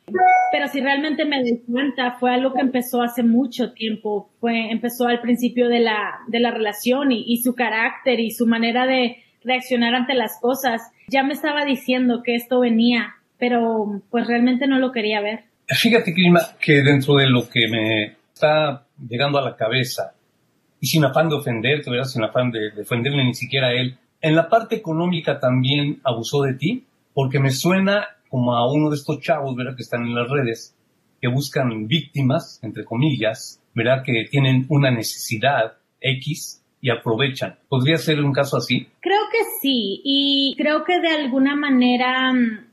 Pero 0.51 0.67
si 0.69 0.81
realmente 0.81 1.27
me 1.27 1.43
doy 1.43 1.61
cuenta, 1.71 2.17
fue 2.19 2.33
algo 2.33 2.55
que 2.55 2.63
empezó 2.63 3.03
hace 3.03 3.23
mucho 3.23 3.73
tiempo. 3.73 4.31
Fue, 4.41 4.73
empezó 4.73 5.07
al 5.07 5.21
principio 5.21 5.69
de 5.69 5.81
la, 5.81 6.21
de 6.27 6.41
la 6.41 6.51
relación 6.51 7.13
y, 7.13 7.37
su 7.43 7.55
carácter 7.55 8.19
y 8.19 8.31
su 8.31 8.47
manera 8.47 8.87
de 8.87 9.19
reaccionar 9.45 9.95
ante 9.95 10.15
las 10.15 10.41
cosas. 10.41 10.81
Ya 11.09 11.23
me 11.23 11.35
estaba 11.35 11.67
diciendo 11.67 12.23
que 12.25 12.35
esto 12.35 12.61
venía, 12.61 13.15
pero 13.39 14.03
pues 14.11 14.27
realmente 14.27 14.67
no 14.67 14.79
lo 14.79 14.91
quería 14.91 15.21
ver. 15.21 15.45
Fíjate, 15.69 16.15
Clima, 16.15 16.41
que 16.59 16.83
dentro 16.83 17.17
de 17.17 17.29
lo 17.29 17.49
que 17.49 17.69
me 17.71 18.17
está 18.33 18.87
llegando 19.07 19.39
a 19.39 19.43
la 19.43 19.55
cabeza, 19.55 20.15
y 20.81 20.87
sin 20.87 21.05
afán 21.05 21.29
de 21.29 21.35
ofenderte, 21.35 21.91
sin 22.05 22.25
afán 22.25 22.51
de, 22.51 22.71
de 22.71 22.83
ofenderle 22.83 23.23
ni 23.23 23.35
siquiera 23.35 23.69
a 23.69 23.73
él, 23.75 23.99
en 24.23 24.35
la 24.35 24.49
parte 24.49 24.77
económica 24.77 25.39
también 25.39 26.01
abusó 26.05 26.43
de 26.43 26.55
ti 26.55 26.87
porque 27.21 27.39
me 27.39 27.51
suena 27.51 28.17
como 28.31 28.55
a 28.55 28.73
uno 28.73 28.89
de 28.89 28.97
estos 28.97 29.21
chavos, 29.21 29.55
¿verdad? 29.55 29.77
Que 29.77 29.83
están 29.83 30.07
en 30.07 30.15
las 30.15 30.27
redes, 30.31 30.75
que 31.21 31.29
buscan 31.29 31.87
víctimas, 31.87 32.59
entre 32.63 32.83
comillas, 32.83 33.63
¿verdad? 33.75 34.03
Que 34.03 34.25
tienen 34.31 34.65
una 34.71 34.91
necesidad 34.91 35.75
X 36.01 36.65
y 36.81 36.89
aprovechan. 36.89 37.59
¿Podría 37.69 37.99
ser 37.99 38.25
un 38.25 38.33
caso 38.33 38.57
así? 38.57 38.89
Creo 39.01 39.21
que 39.31 39.39
sí, 39.61 40.01
y 40.03 40.55
creo 40.57 40.83
que 40.85 40.99
de 40.99 41.11
alguna 41.11 41.57
manera 41.57 42.33
mm, 42.33 42.71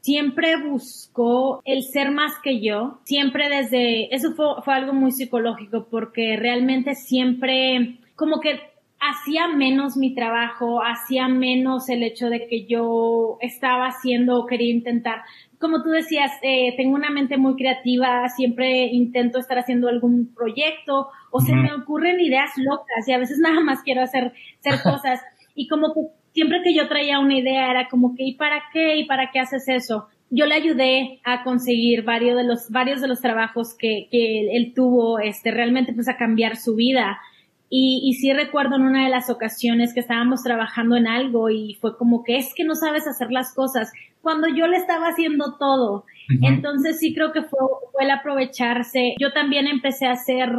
siempre 0.00 0.62
buscó 0.64 1.60
el 1.64 1.82
ser 1.82 2.12
más 2.12 2.34
que 2.40 2.60
yo, 2.64 3.00
siempre 3.02 3.48
desde, 3.48 4.14
eso 4.14 4.32
fue, 4.36 4.62
fue 4.64 4.74
algo 4.74 4.92
muy 4.92 5.10
psicológico, 5.10 5.88
porque 5.90 6.36
realmente 6.36 6.94
siempre 6.94 7.98
como 8.14 8.38
que 8.38 8.60
hacía 9.00 9.48
menos 9.48 9.96
mi 9.96 10.14
trabajo, 10.14 10.82
hacía 10.82 11.28
menos 11.28 11.88
el 11.88 12.02
hecho 12.02 12.28
de 12.28 12.46
que 12.46 12.66
yo 12.66 13.38
estaba 13.40 13.86
haciendo 13.86 14.38
o 14.38 14.46
quería 14.46 14.72
intentar. 14.72 15.22
Como 15.58 15.82
tú 15.82 15.90
decías, 15.90 16.32
eh, 16.42 16.74
tengo 16.76 16.94
una 16.94 17.10
mente 17.10 17.36
muy 17.36 17.54
creativa, 17.56 18.28
siempre 18.28 18.86
intento 18.86 19.38
estar 19.38 19.58
haciendo 19.58 19.88
algún 19.88 20.34
proyecto 20.34 21.08
o 21.30 21.40
se 21.40 21.54
me 21.54 21.72
ocurren 21.72 22.20
ideas 22.20 22.50
locas 22.56 23.06
y 23.06 23.12
a 23.12 23.18
veces 23.18 23.38
nada 23.42 23.60
más 23.60 23.82
quiero 23.82 24.02
hacer, 24.02 24.32
hacer 24.60 24.82
cosas. 24.82 25.20
Y 25.54 25.68
como 25.68 25.94
que 25.94 26.00
siempre 26.32 26.62
que 26.62 26.74
yo 26.74 26.88
traía 26.88 27.18
una 27.18 27.38
idea 27.38 27.70
era 27.70 27.88
como 27.88 28.14
que, 28.14 28.24
¿y 28.24 28.34
para 28.34 28.62
qué? 28.72 28.98
¿Y 28.98 29.06
para 29.06 29.30
qué 29.30 29.40
haces 29.40 29.68
eso? 29.68 30.08
Yo 30.30 30.44
le 30.44 30.54
ayudé 30.56 31.20
a 31.24 31.42
conseguir 31.42 32.02
varios 32.02 32.36
de 32.36 32.44
los, 32.44 32.70
varios 32.70 33.00
de 33.00 33.08
los 33.08 33.20
trabajos 33.20 33.74
que, 33.78 34.08
que 34.10 34.56
él 34.56 34.72
tuvo, 34.74 35.18
este, 35.20 35.50
realmente 35.50 35.94
pues 35.94 36.08
a 36.08 36.18
cambiar 36.18 36.56
su 36.56 36.74
vida 36.74 37.18
y, 37.70 38.00
y 38.04 38.14
sí 38.14 38.32
recuerdo 38.32 38.76
en 38.76 38.82
una 38.82 39.04
de 39.04 39.10
las 39.10 39.30
ocasiones 39.30 39.92
que 39.92 40.00
estábamos 40.00 40.42
trabajando 40.42 40.96
en 40.96 41.06
algo 41.06 41.50
y 41.50 41.74
fue 41.80 41.96
como 41.96 42.24
que 42.24 42.36
es 42.36 42.54
que 42.54 42.64
no 42.64 42.74
sabes 42.74 43.06
hacer 43.06 43.30
las 43.30 43.54
cosas 43.54 43.92
cuando 44.22 44.48
yo 44.48 44.66
le 44.66 44.76
estaba 44.76 45.08
haciendo 45.08 45.56
todo. 45.58 46.04
Entonces 46.42 46.98
sí 46.98 47.14
creo 47.14 47.32
que 47.32 47.42
fue, 47.42 47.58
fue 47.92 48.04
el 48.04 48.10
aprovecharse. 48.10 49.14
Yo 49.18 49.32
también 49.32 49.66
empecé 49.66 50.06
a 50.06 50.12
hacer 50.12 50.50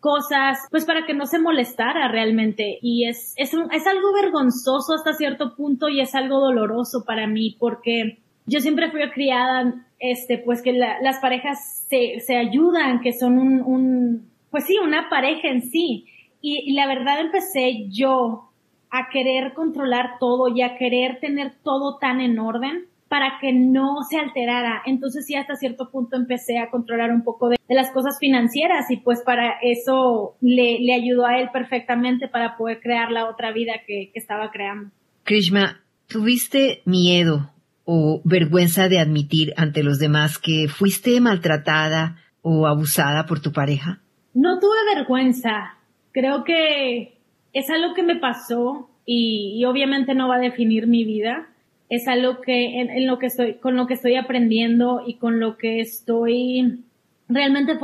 cosas, 0.00 0.58
pues 0.70 0.84
para 0.84 1.06
que 1.06 1.14
no 1.14 1.26
se 1.26 1.38
molestara 1.38 2.08
realmente. 2.08 2.78
Y 2.82 3.08
es, 3.08 3.34
es, 3.36 3.52
es 3.52 3.86
algo 3.86 4.12
vergonzoso 4.20 4.94
hasta 4.94 5.12
cierto 5.12 5.54
punto 5.54 5.88
y 5.88 6.00
es 6.00 6.14
algo 6.14 6.40
doloroso 6.40 7.04
para 7.06 7.26
mí 7.26 7.56
porque 7.58 8.18
yo 8.46 8.60
siempre 8.60 8.90
fui 8.90 9.00
criada, 9.10 9.86
este, 9.98 10.38
pues 10.38 10.62
que 10.62 10.72
las 10.72 11.18
parejas 11.20 11.86
se, 11.88 12.20
se 12.20 12.36
ayudan, 12.36 13.00
que 13.00 13.12
son 13.12 13.38
un, 13.38 13.62
un, 13.62 14.30
pues 14.50 14.64
sí, 14.64 14.76
una 14.82 15.08
pareja 15.08 15.48
en 15.48 15.62
sí. 15.62 16.06
Y, 16.40 16.72
la 16.72 16.86
verdad 16.86 17.20
empecé 17.20 17.88
yo 17.88 18.50
a 18.90 19.08
querer 19.12 19.52
controlar 19.54 20.18
todo 20.18 20.48
y 20.48 20.62
a 20.62 20.76
querer 20.76 21.20
tener 21.20 21.52
todo 21.62 21.98
tan 21.98 22.20
en 22.20 22.38
orden 22.38 22.86
para 23.08 23.38
que 23.40 23.52
no 23.52 24.02
se 24.08 24.18
alterara. 24.18 24.82
Entonces 24.86 25.26
sí, 25.26 25.34
hasta 25.34 25.56
cierto 25.56 25.90
punto 25.90 26.16
empecé 26.16 26.58
a 26.58 26.70
controlar 26.70 27.10
un 27.10 27.22
poco 27.22 27.48
de, 27.48 27.56
las 27.68 27.90
cosas 27.90 28.18
financieras 28.18 28.90
y 28.90 28.96
pues 28.98 29.22
para 29.24 29.54
eso 29.62 30.36
le, 30.40 30.78
le, 30.80 30.94
ayudó 30.94 31.26
a 31.26 31.38
él 31.38 31.50
perfectamente 31.52 32.28
para 32.28 32.56
poder 32.56 32.80
crear 32.80 33.10
la 33.10 33.28
otra 33.28 33.52
vida 33.52 33.74
que, 33.86 34.10
que 34.12 34.18
estaba 34.18 34.50
creando. 34.50 34.90
Krishma, 35.24 35.80
¿tuviste 36.08 36.82
miedo 36.84 37.50
o 37.84 38.20
vergüenza 38.24 38.88
de 38.88 39.00
admitir 39.00 39.52
ante 39.56 39.82
los 39.82 39.98
demás 39.98 40.38
que 40.38 40.68
fuiste 40.68 41.20
maltratada 41.20 42.16
o 42.42 42.66
abusada 42.66 43.26
por 43.26 43.40
tu 43.40 43.52
pareja? 43.52 44.00
No 44.34 44.60
tuve 44.60 44.94
vergüenza, 44.94 45.76
Creo 46.12 46.44
que 46.44 47.18
es 47.52 47.70
algo 47.70 47.94
que 47.94 48.02
me 48.02 48.16
pasó 48.16 48.88
y, 49.06 49.64
obviamente 49.64 50.14
no 50.14 50.28
va 50.28 50.36
a 50.36 50.40
definir 50.40 50.86
mi 50.86 51.04
vida. 51.04 51.48
Es 51.88 52.06
algo 52.06 52.40
que 52.40 52.80
en, 52.80 53.06
lo 53.06 53.18
que 53.18 53.26
estoy, 53.26 53.54
con 53.54 53.76
lo 53.76 53.86
que 53.86 53.94
estoy 53.94 54.14
aprendiendo 54.14 55.02
y 55.06 55.14
con 55.14 55.40
lo 55.40 55.56
que 55.56 55.80
estoy 55.80 56.84
realmente 57.28 57.78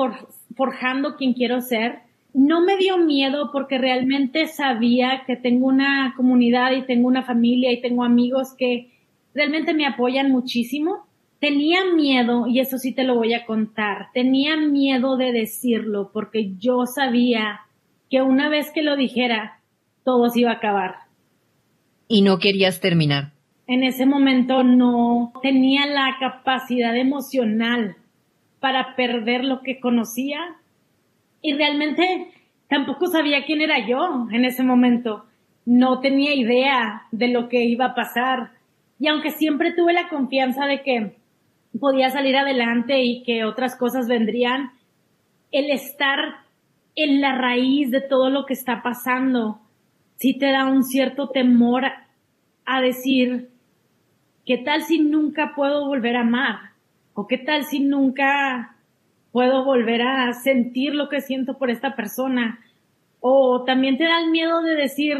forjando 0.54 1.16
quien 1.16 1.32
quiero 1.32 1.60
ser. 1.60 2.00
No 2.32 2.60
me 2.64 2.76
dio 2.76 2.98
miedo 2.98 3.50
porque 3.52 3.78
realmente 3.78 4.46
sabía 4.46 5.24
que 5.26 5.36
tengo 5.36 5.66
una 5.66 6.14
comunidad 6.16 6.72
y 6.72 6.82
tengo 6.82 7.08
una 7.08 7.22
familia 7.22 7.72
y 7.72 7.80
tengo 7.80 8.04
amigos 8.04 8.54
que 8.56 8.90
realmente 9.34 9.74
me 9.74 9.86
apoyan 9.86 10.30
muchísimo. 10.30 11.06
Tenía 11.40 11.80
miedo, 11.94 12.46
y 12.46 12.60
eso 12.60 12.78
sí 12.78 12.94
te 12.94 13.04
lo 13.04 13.14
voy 13.14 13.34
a 13.34 13.44
contar, 13.44 14.08
tenía 14.14 14.56
miedo 14.56 15.18
de 15.18 15.32
decirlo 15.32 16.10
porque 16.12 16.54
yo 16.58 16.86
sabía 16.86 17.60
que 18.10 18.22
una 18.22 18.48
vez 18.48 18.70
que 18.72 18.82
lo 18.82 18.96
dijera, 18.96 19.60
todo 20.04 20.28
se 20.30 20.40
iba 20.40 20.50
a 20.50 20.54
acabar. 20.54 20.96
¿Y 22.08 22.22
no 22.22 22.38
querías 22.38 22.80
terminar? 22.80 23.32
En 23.66 23.82
ese 23.82 24.06
momento 24.06 24.62
no 24.62 25.32
tenía 25.42 25.86
la 25.86 26.16
capacidad 26.20 26.96
emocional 26.96 27.96
para 28.60 28.94
perder 28.94 29.44
lo 29.44 29.62
que 29.62 29.80
conocía 29.80 30.38
y 31.42 31.54
realmente 31.54 32.28
tampoco 32.68 33.06
sabía 33.06 33.44
quién 33.44 33.60
era 33.60 33.86
yo 33.86 34.28
en 34.30 34.44
ese 34.44 34.62
momento. 34.62 35.24
No 35.64 36.00
tenía 36.00 36.34
idea 36.34 37.02
de 37.10 37.28
lo 37.28 37.48
que 37.48 37.64
iba 37.64 37.86
a 37.86 37.94
pasar. 37.94 38.50
Y 39.00 39.08
aunque 39.08 39.30
siempre 39.30 39.72
tuve 39.72 39.92
la 39.92 40.08
confianza 40.08 40.66
de 40.66 40.82
que 40.82 41.16
podía 41.80 42.10
salir 42.10 42.36
adelante 42.36 43.02
y 43.02 43.24
que 43.24 43.44
otras 43.44 43.76
cosas 43.76 44.08
vendrían, 44.08 44.70
el 45.52 45.70
estar 45.70 46.45
en 46.96 47.20
la 47.20 47.36
raíz 47.36 47.90
de 47.90 48.00
todo 48.00 48.30
lo 48.30 48.46
que 48.46 48.54
está 48.54 48.82
pasando, 48.82 49.60
sí 50.16 50.36
te 50.38 50.50
da 50.50 50.66
un 50.66 50.82
cierto 50.82 51.28
temor 51.28 51.84
a 52.64 52.80
decir, 52.80 53.50
¿qué 54.46 54.58
tal 54.58 54.82
si 54.82 54.98
nunca 54.98 55.52
puedo 55.54 55.86
volver 55.86 56.16
a 56.16 56.22
amar? 56.22 56.56
¿O 57.14 57.26
qué 57.26 57.38
tal 57.38 57.64
si 57.64 57.80
nunca 57.80 58.76
puedo 59.30 59.64
volver 59.64 60.02
a 60.02 60.32
sentir 60.32 60.94
lo 60.94 61.08
que 61.08 61.20
siento 61.20 61.58
por 61.58 61.70
esta 61.70 61.94
persona? 61.94 62.60
O 63.20 63.64
también 63.64 63.98
te 63.98 64.04
da 64.04 64.20
el 64.20 64.30
miedo 64.30 64.62
de 64.62 64.74
decir, 64.74 65.18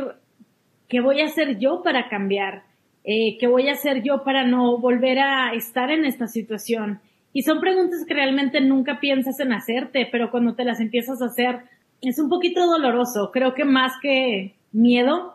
¿qué 0.88 1.00
voy 1.00 1.20
a 1.20 1.26
hacer 1.26 1.58
yo 1.58 1.82
para 1.82 2.08
cambiar? 2.08 2.64
Eh, 3.04 3.36
¿Qué 3.38 3.46
voy 3.46 3.68
a 3.68 3.72
hacer 3.72 4.02
yo 4.02 4.24
para 4.24 4.44
no 4.44 4.78
volver 4.78 5.18
a 5.18 5.52
estar 5.52 5.90
en 5.90 6.04
esta 6.06 6.26
situación? 6.26 7.00
Y 7.37 7.42
son 7.42 7.61
preguntas 7.61 8.03
que 8.09 8.14
realmente 8.14 8.62
nunca 8.62 8.99
piensas 8.99 9.38
en 9.40 9.53
hacerte, 9.53 10.09
pero 10.11 10.31
cuando 10.31 10.55
te 10.55 10.64
las 10.64 10.81
empiezas 10.81 11.20
a 11.20 11.27
hacer 11.27 11.64
es 12.01 12.18
un 12.18 12.31
poquito 12.31 12.64
doloroso. 12.64 13.31
Creo 13.31 13.53
que 13.53 13.66
más 13.66 13.92
que 14.01 14.55
miedo 14.72 15.35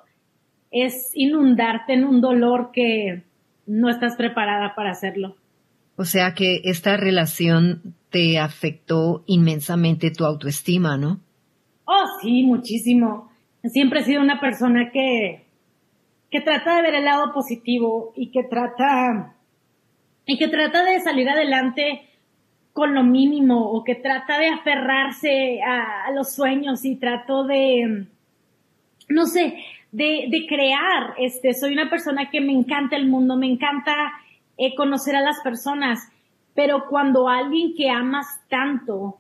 es 0.72 1.12
inundarte 1.14 1.94
en 1.94 2.04
un 2.04 2.20
dolor 2.20 2.72
que 2.74 3.22
no 3.68 3.88
estás 3.88 4.16
preparada 4.16 4.74
para 4.74 4.90
hacerlo. 4.90 5.36
O 5.96 6.04
sea 6.04 6.34
que 6.34 6.62
esta 6.64 6.98
relación 6.98 7.94
te 8.10 8.40
afectó 8.40 9.24
inmensamente 9.28 10.10
tu 10.10 10.26
autoestima, 10.26 10.98
¿no? 10.98 11.20
Oh, 11.86 12.06
sí, 12.20 12.42
muchísimo. 12.42 13.32
Siempre 13.64 14.00
he 14.00 14.06
sido 14.06 14.24
una 14.24 14.42
persona 14.42 14.90
que, 14.92 15.46
que 16.32 16.42
trata 16.42 16.78
de 16.78 16.82
ver 16.82 16.96
el 16.96 17.06
lado 17.06 17.32
positivo 17.32 18.12
y 18.16 18.32
que 18.32 18.42
trata 18.44 19.36
y 20.26 20.38
que 20.38 20.48
trata 20.48 20.84
de 20.84 21.00
salir 21.00 21.30
adelante 21.30 22.08
con 22.74 22.94
lo 22.94 23.04
mínimo 23.04 23.72
o 23.72 23.84
que 23.84 23.96
trata 23.96 24.40
de 24.40 24.48
aferrarse 24.48 25.62
a, 25.62 26.12
los 26.12 26.34
sueños 26.34 26.86
y 26.86 26.96
trato 26.96 27.44
de, 27.44 28.08
no 29.10 29.26
sé, 29.26 29.58
de, 29.92 30.28
de, 30.30 30.46
crear. 30.48 31.16
Este, 31.18 31.54
soy 31.54 31.74
una 31.74 31.90
persona 31.90 32.30
que 32.30 32.40
me 32.40 32.54
encanta 32.54 32.96
el 32.96 33.08
mundo, 33.08 33.36
me 33.36 33.48
encanta 33.48 33.94
eh, 34.58 34.74
conocer 34.76 35.16
a 35.16 35.22
las 35.22 35.42
personas, 35.42 36.00
pero 36.54 36.86
cuando 36.90 37.28
alguien 37.28 37.74
que 37.76 37.90
amas 37.90 38.28
tanto 38.50 39.20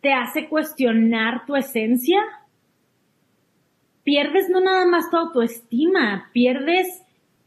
te 0.00 0.12
hace 0.12 0.48
cuestionar 0.48 1.44
tu 1.46 1.56
esencia, 1.56 2.20
pierdes 4.02 4.48
no 4.48 4.60
nada 4.60 4.86
más 4.86 5.10
tu 5.10 5.16
autoestima, 5.16 6.30
pierdes 6.32 7.02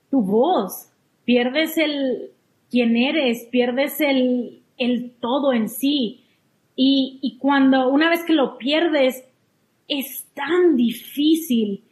tu 0.09 0.21
voz, 0.21 0.91
pierdes 1.25 1.77
el, 1.77 2.31
quién 2.75 2.97
eres, 2.97 3.47
pierdes 3.51 4.01
el, 4.01 4.59
el 4.77 5.11
todo 5.21 5.53
en 5.53 5.69
sí. 5.69 6.25
Y, 6.75 7.19
y 7.21 7.37
cuando 7.37 7.87
una 7.87 8.09
vez 8.09 8.25
que 8.25 8.33
lo 8.33 8.57
pierdes, 8.57 9.23
es 9.87 10.25
tan 10.33 10.75
difícil 10.75 11.85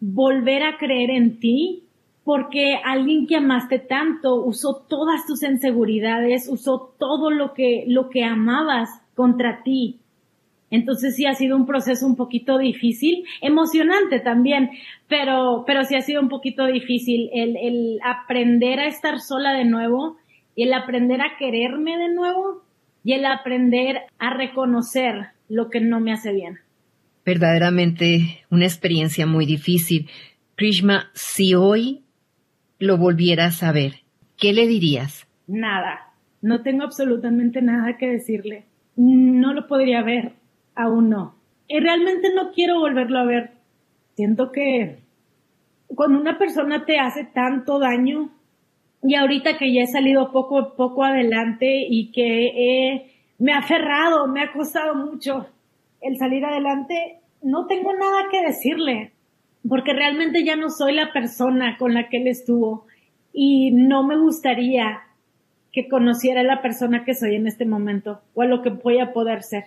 volver 0.00 0.64
a 0.64 0.76
creer 0.76 1.10
en 1.10 1.38
ti 1.38 1.84
porque 2.24 2.74
alguien 2.84 3.28
que 3.28 3.36
amaste 3.36 3.78
tanto 3.78 4.34
usó 4.44 4.84
todas 4.88 5.24
tus 5.24 5.44
inseguridades, 5.44 6.48
usó 6.48 6.96
todo 6.98 7.30
lo 7.30 7.54
que, 7.54 7.84
lo 7.86 8.10
que 8.10 8.24
amabas 8.24 8.88
contra 9.14 9.62
ti. 9.62 10.00
Entonces 10.72 11.14
sí 11.14 11.26
ha 11.26 11.34
sido 11.34 11.56
un 11.56 11.66
proceso 11.66 12.04
un 12.04 12.16
poquito 12.16 12.58
difícil, 12.58 13.22
emocionante 13.40 14.18
también, 14.18 14.70
pero, 15.06 15.62
pero 15.64 15.84
sí 15.84 15.94
ha 15.94 16.00
sido 16.00 16.20
un 16.20 16.28
poquito 16.28 16.66
difícil 16.66 17.30
el, 17.32 17.56
el 17.56 18.00
aprender 18.02 18.80
a 18.80 18.88
estar 18.88 19.20
sola 19.20 19.52
de 19.52 19.66
nuevo, 19.66 20.16
y 20.54 20.64
el 20.64 20.74
aprender 20.74 21.20
a 21.20 21.36
quererme 21.38 21.96
de 21.96 22.12
nuevo 22.14 22.62
y 23.04 23.14
el 23.14 23.24
aprender 23.26 24.02
a 24.18 24.34
reconocer 24.34 25.28
lo 25.48 25.70
que 25.70 25.80
no 25.80 26.00
me 26.00 26.12
hace 26.12 26.32
bien. 26.32 26.58
Verdaderamente 27.24 28.44
una 28.50 28.64
experiencia 28.64 29.26
muy 29.26 29.46
difícil. 29.46 30.08
Krishma, 30.56 31.10
si 31.14 31.54
hoy 31.54 32.02
lo 32.78 32.98
volvieras 32.98 33.62
a 33.62 33.72
ver, 33.72 33.94
¿qué 34.36 34.52
le 34.52 34.66
dirías? 34.66 35.26
Nada. 35.46 36.12
No 36.40 36.62
tengo 36.62 36.82
absolutamente 36.82 37.62
nada 37.62 37.96
que 37.96 38.06
decirle. 38.06 38.66
No 38.96 39.54
lo 39.54 39.68
podría 39.68 40.02
ver. 40.02 40.32
Aún 40.74 41.10
no. 41.10 41.34
Y 41.68 41.80
realmente 41.80 42.34
no 42.34 42.52
quiero 42.52 42.80
volverlo 42.80 43.18
a 43.18 43.24
ver. 43.24 43.50
Siento 44.14 44.52
que 44.52 44.98
cuando 45.94 46.20
una 46.20 46.38
persona 46.38 46.84
te 46.84 46.98
hace 46.98 47.24
tanto 47.24 47.78
daño, 47.78 48.30
y 49.02 49.16
ahorita 49.16 49.58
que 49.58 49.72
ya 49.72 49.82
he 49.82 49.86
salido 49.86 50.30
poco 50.30 50.74
poco 50.76 51.04
adelante 51.04 51.86
y 51.88 52.12
que 52.12 53.10
me 53.38 53.52
ha 53.52 53.58
aferrado, 53.58 54.28
me 54.28 54.42
ha 54.42 54.52
costado 54.52 54.94
mucho 54.94 55.46
el 56.00 56.16
salir 56.16 56.44
adelante, 56.44 57.18
no 57.42 57.66
tengo 57.66 57.92
nada 57.92 58.28
que 58.30 58.42
decirle, 58.42 59.12
porque 59.68 59.92
realmente 59.92 60.44
ya 60.44 60.56
no 60.56 60.70
soy 60.70 60.94
la 60.94 61.12
persona 61.12 61.76
con 61.78 61.94
la 61.94 62.08
que 62.08 62.18
él 62.18 62.28
estuvo 62.28 62.86
y 63.32 63.72
no 63.72 64.04
me 64.04 64.16
gustaría 64.16 65.02
que 65.72 65.88
conociera 65.88 66.42
a 66.42 66.44
la 66.44 66.62
persona 66.62 67.04
que 67.04 67.14
soy 67.14 67.36
en 67.36 67.46
este 67.46 67.64
momento 67.64 68.20
o 68.34 68.42
a 68.42 68.46
lo 68.46 68.62
que 68.62 68.70
voy 68.70 69.00
a 69.00 69.12
poder 69.12 69.42
ser. 69.42 69.64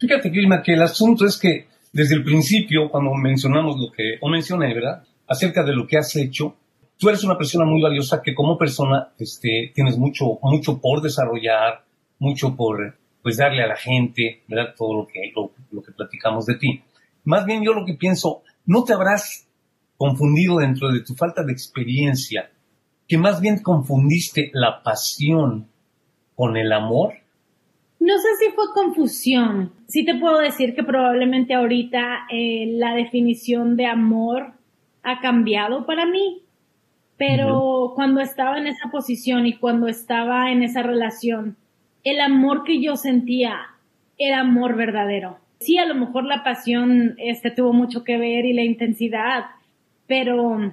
Fíjate, 0.00 0.30
Gilma, 0.30 0.62
que 0.62 0.72
el 0.72 0.82
asunto 0.82 1.26
es 1.26 1.38
que 1.38 1.68
desde 1.92 2.14
el 2.14 2.24
principio, 2.24 2.88
cuando 2.90 3.12
mencionamos 3.12 3.76
lo 3.78 3.92
que, 3.92 4.16
o 4.22 4.30
mencioné, 4.30 4.72
¿verdad? 4.72 5.04
Acerca 5.26 5.62
de 5.62 5.74
lo 5.74 5.86
que 5.86 5.98
has 5.98 6.16
hecho, 6.16 6.56
tú 6.96 7.10
eres 7.10 7.22
una 7.22 7.36
persona 7.36 7.66
muy 7.66 7.82
valiosa 7.82 8.22
que 8.22 8.34
como 8.34 8.56
persona 8.56 9.12
este, 9.18 9.70
tienes 9.74 9.98
mucho, 9.98 10.38
mucho 10.42 10.80
por 10.80 11.02
desarrollar, 11.02 11.84
mucho 12.18 12.56
por 12.56 12.96
pues 13.22 13.36
darle 13.36 13.62
a 13.62 13.66
la 13.66 13.76
gente, 13.76 14.42
¿verdad? 14.48 14.74
Todo 14.74 15.02
lo 15.02 15.06
que, 15.06 15.20
lo 15.70 15.82
que 15.82 15.92
platicamos 15.92 16.46
de 16.46 16.54
ti. 16.54 16.82
Más 17.24 17.44
bien 17.44 17.62
yo 17.62 17.74
lo 17.74 17.84
que 17.84 17.94
pienso, 17.94 18.42
¿no 18.64 18.84
te 18.84 18.94
habrás 18.94 19.46
confundido 19.98 20.56
dentro 20.56 20.90
de 20.90 21.00
tu 21.00 21.14
falta 21.14 21.44
de 21.44 21.52
experiencia, 21.52 22.50
que 23.06 23.18
más 23.18 23.42
bien 23.42 23.62
confundiste 23.62 24.50
la 24.54 24.82
pasión 24.82 25.68
con 26.34 26.56
el 26.56 26.72
amor? 26.72 27.19
No 28.00 28.18
sé 28.18 28.28
si 28.38 28.52
fue 28.52 28.64
confusión. 28.72 29.72
Sí 29.86 30.06
te 30.06 30.14
puedo 30.14 30.38
decir 30.38 30.74
que 30.74 30.82
probablemente 30.82 31.52
ahorita 31.52 32.26
eh, 32.30 32.72
la 32.72 32.94
definición 32.94 33.76
de 33.76 33.86
amor 33.86 34.54
ha 35.02 35.20
cambiado 35.20 35.84
para 35.84 36.06
mí, 36.06 36.42
pero 37.18 37.92
cuando 37.94 38.22
estaba 38.22 38.56
en 38.56 38.66
esa 38.66 38.90
posición 38.90 39.46
y 39.46 39.58
cuando 39.58 39.86
estaba 39.86 40.50
en 40.50 40.62
esa 40.62 40.82
relación, 40.82 41.56
el 42.02 42.20
amor 42.20 42.64
que 42.64 42.82
yo 42.82 42.96
sentía 42.96 43.58
era 44.16 44.40
amor 44.40 44.76
verdadero. 44.76 45.38
Sí, 45.58 45.76
a 45.76 45.84
lo 45.84 45.94
mejor 45.94 46.24
la 46.24 46.42
pasión 46.42 47.16
este 47.18 47.50
tuvo 47.50 47.74
mucho 47.74 48.02
que 48.02 48.16
ver 48.16 48.46
y 48.46 48.54
la 48.54 48.64
intensidad, 48.64 49.44
pero 50.06 50.72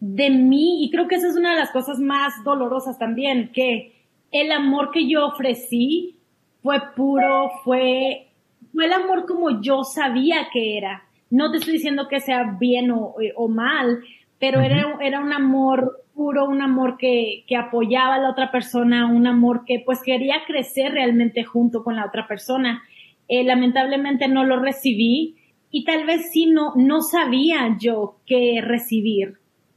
de 0.00 0.30
mí, 0.30 0.84
y 0.84 0.90
creo 0.90 1.08
que 1.08 1.14
esa 1.14 1.28
es 1.28 1.36
una 1.36 1.52
de 1.52 1.60
las 1.60 1.70
cosas 1.70 1.98
más 1.98 2.44
dolorosas 2.44 2.98
también, 2.98 3.52
que 3.54 3.94
el 4.32 4.52
amor 4.52 4.90
que 4.90 5.08
yo 5.08 5.26
ofrecí 5.26 6.17
fue 6.62 6.78
puro, 6.96 7.50
fue, 7.64 8.28
fue 8.72 8.86
el 8.86 8.92
amor 8.92 9.26
como 9.26 9.60
yo 9.60 9.84
sabía 9.84 10.48
que 10.52 10.76
era. 10.78 11.04
No 11.30 11.50
te 11.50 11.58
estoy 11.58 11.74
diciendo 11.74 12.08
que 12.08 12.20
sea 12.20 12.56
bien 12.58 12.90
o, 12.90 13.14
o 13.36 13.48
mal, 13.48 14.00
pero 14.38 14.60
era, 14.60 14.96
era 15.00 15.20
un 15.20 15.32
amor 15.32 16.04
puro, 16.14 16.46
un 16.46 16.62
amor 16.62 16.96
que, 16.98 17.44
que 17.46 17.56
apoyaba 17.56 18.16
a 18.16 18.18
la 18.18 18.30
otra 18.30 18.50
persona, 18.50 19.06
un 19.06 19.26
amor 19.26 19.64
que 19.64 19.82
pues 19.84 20.02
quería 20.02 20.36
crecer 20.46 20.92
realmente 20.92 21.44
junto 21.44 21.84
con 21.84 21.96
la 21.96 22.06
otra 22.06 22.26
persona. 22.26 22.82
Eh, 23.28 23.44
lamentablemente 23.44 24.26
no 24.26 24.44
lo 24.44 24.58
recibí 24.58 25.36
y 25.70 25.84
tal 25.84 26.06
vez 26.06 26.30
sí 26.32 26.46
no, 26.46 26.72
no 26.76 27.02
sabía 27.02 27.76
yo 27.78 28.16
qué 28.26 28.60
recibir. 28.62 29.34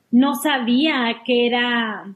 No 0.09 0.35
sabía 0.35 1.21
que 1.25 1.47
era, 1.47 2.15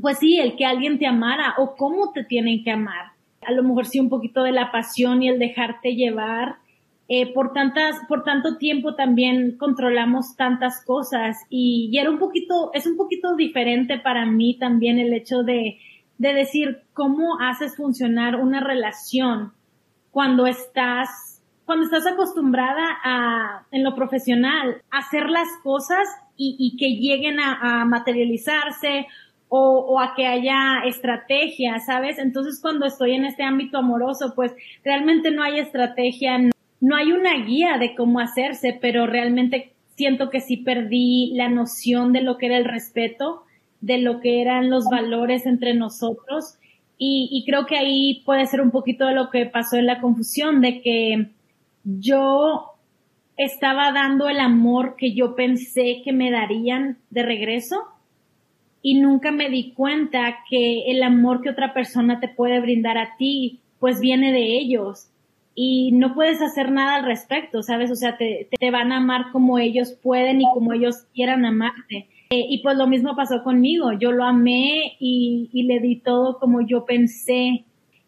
pues 0.00 0.18
sí, 0.18 0.38
el 0.38 0.56
que 0.56 0.64
alguien 0.64 0.98
te 0.98 1.06
amara 1.06 1.54
o 1.58 1.74
cómo 1.76 2.12
te 2.12 2.24
tienen 2.24 2.62
que 2.64 2.70
amar. 2.70 3.17
A 3.48 3.52
lo 3.52 3.62
mejor 3.62 3.86
sí 3.86 3.98
un 3.98 4.10
poquito 4.10 4.42
de 4.42 4.52
la 4.52 4.70
pasión 4.70 5.22
y 5.22 5.28
el 5.28 5.38
dejarte 5.38 5.94
llevar 5.94 6.56
eh, 7.08 7.32
por 7.32 7.54
tantas, 7.54 7.96
por 8.06 8.22
tanto 8.22 8.58
tiempo 8.58 8.94
también 8.94 9.56
controlamos 9.56 10.36
tantas 10.36 10.84
cosas 10.84 11.38
y, 11.48 11.88
y, 11.90 11.98
era 11.98 12.10
un 12.10 12.18
poquito, 12.18 12.70
es 12.74 12.86
un 12.86 12.98
poquito 12.98 13.34
diferente 13.34 13.98
para 13.98 14.26
mí 14.26 14.58
también 14.58 14.98
el 14.98 15.14
hecho 15.14 15.42
de, 15.42 15.78
de 16.18 16.34
decir 16.34 16.82
cómo 16.92 17.40
haces 17.40 17.76
funcionar 17.76 18.36
una 18.36 18.60
relación 18.60 19.54
cuando 20.10 20.46
estás, 20.46 21.42
cuando 21.64 21.86
estás 21.86 22.06
acostumbrada 22.06 22.98
a, 23.02 23.66
en 23.70 23.84
lo 23.84 23.94
profesional, 23.94 24.82
hacer 24.90 25.30
las 25.30 25.48
cosas 25.62 26.06
y, 26.36 26.56
y 26.58 26.76
que 26.76 27.00
lleguen 27.00 27.40
a, 27.40 27.80
a 27.80 27.84
materializarse 27.86 29.06
o, 29.48 29.78
o, 29.78 30.00
a 30.00 30.14
que 30.14 30.26
haya 30.26 30.82
estrategia, 30.84 31.78
¿sabes? 31.80 32.18
Entonces 32.18 32.60
cuando 32.60 32.86
estoy 32.86 33.14
en 33.14 33.24
este 33.24 33.42
ámbito 33.42 33.78
amoroso, 33.78 34.32
pues 34.34 34.54
realmente 34.84 35.30
no 35.30 35.42
hay 35.42 35.58
estrategia, 35.58 36.38
no 36.80 36.96
hay 36.96 37.12
una 37.12 37.34
guía 37.44 37.78
de 37.78 37.94
cómo 37.94 38.20
hacerse, 38.20 38.78
pero 38.80 39.06
realmente 39.06 39.72
siento 39.96 40.30
que 40.30 40.40
sí 40.40 40.58
perdí 40.58 41.32
la 41.34 41.48
noción 41.48 42.12
de 42.12 42.22
lo 42.22 42.36
que 42.36 42.46
era 42.46 42.56
el 42.56 42.64
respeto, 42.64 43.42
de 43.80 43.98
lo 43.98 44.20
que 44.20 44.42
eran 44.42 44.70
los 44.70 44.84
valores 44.90 45.46
entre 45.46 45.74
nosotros. 45.74 46.58
Y, 46.98 47.28
y 47.32 47.44
creo 47.44 47.66
que 47.66 47.78
ahí 47.78 48.22
puede 48.24 48.46
ser 48.46 48.60
un 48.60 48.70
poquito 48.70 49.06
de 49.06 49.14
lo 49.14 49.30
que 49.30 49.46
pasó 49.46 49.76
en 49.76 49.86
la 49.86 50.00
confusión, 50.00 50.60
de 50.60 50.82
que 50.82 51.30
yo 51.84 52.72
estaba 53.36 53.92
dando 53.92 54.28
el 54.28 54.40
amor 54.40 54.96
que 54.96 55.14
yo 55.14 55.34
pensé 55.34 56.02
que 56.04 56.12
me 56.12 56.30
darían 56.30 56.98
de 57.10 57.22
regreso 57.22 57.76
y 58.82 59.00
nunca 59.00 59.30
me 59.30 59.50
di 59.50 59.72
cuenta 59.72 60.38
que 60.48 60.90
el 60.90 61.02
amor 61.02 61.42
que 61.42 61.50
otra 61.50 61.74
persona 61.74 62.20
te 62.20 62.28
puede 62.28 62.60
brindar 62.60 62.98
a 62.98 63.16
ti, 63.16 63.60
pues 63.78 64.00
viene 64.00 64.32
de 64.32 64.58
ellos 64.58 65.10
y 65.54 65.90
no 65.90 66.14
puedes 66.14 66.40
hacer 66.40 66.70
nada 66.70 66.94
al 66.94 67.04
respecto, 67.04 67.62
¿sabes? 67.62 67.90
O 67.90 67.96
sea, 67.96 68.16
te, 68.16 68.48
te 68.58 68.70
van 68.70 68.92
a 68.92 68.98
amar 68.98 69.32
como 69.32 69.58
ellos 69.58 69.98
pueden 70.00 70.40
y 70.40 70.44
como 70.54 70.72
ellos 70.72 71.06
quieran 71.14 71.44
amarte. 71.44 72.06
Eh, 72.30 72.44
y 72.48 72.62
pues 72.62 72.76
lo 72.76 72.86
mismo 72.86 73.16
pasó 73.16 73.42
conmigo, 73.42 73.90
yo 73.98 74.12
lo 74.12 74.24
amé 74.24 74.96
y, 75.00 75.48
y 75.52 75.62
le 75.64 75.80
di 75.80 75.96
todo 75.96 76.38
como 76.38 76.60
yo 76.60 76.84
pensé. 76.84 77.64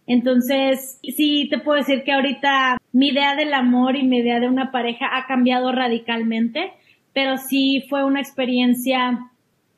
Entonces, 0.06 1.00
sí 1.02 1.48
te 1.50 1.58
puedo 1.58 1.78
decir 1.78 2.04
que 2.04 2.12
ahorita 2.12 2.76
mi 2.92 3.08
idea 3.08 3.34
del 3.34 3.52
amor 3.54 3.96
y 3.96 4.04
mi 4.04 4.18
idea 4.18 4.38
de 4.38 4.48
una 4.48 4.70
pareja 4.70 5.06
ha 5.16 5.26
cambiado 5.26 5.72
radicalmente, 5.72 6.72
pero 7.12 7.36
sí 7.36 7.84
fue 7.88 8.04
una 8.04 8.20
experiencia 8.20 9.29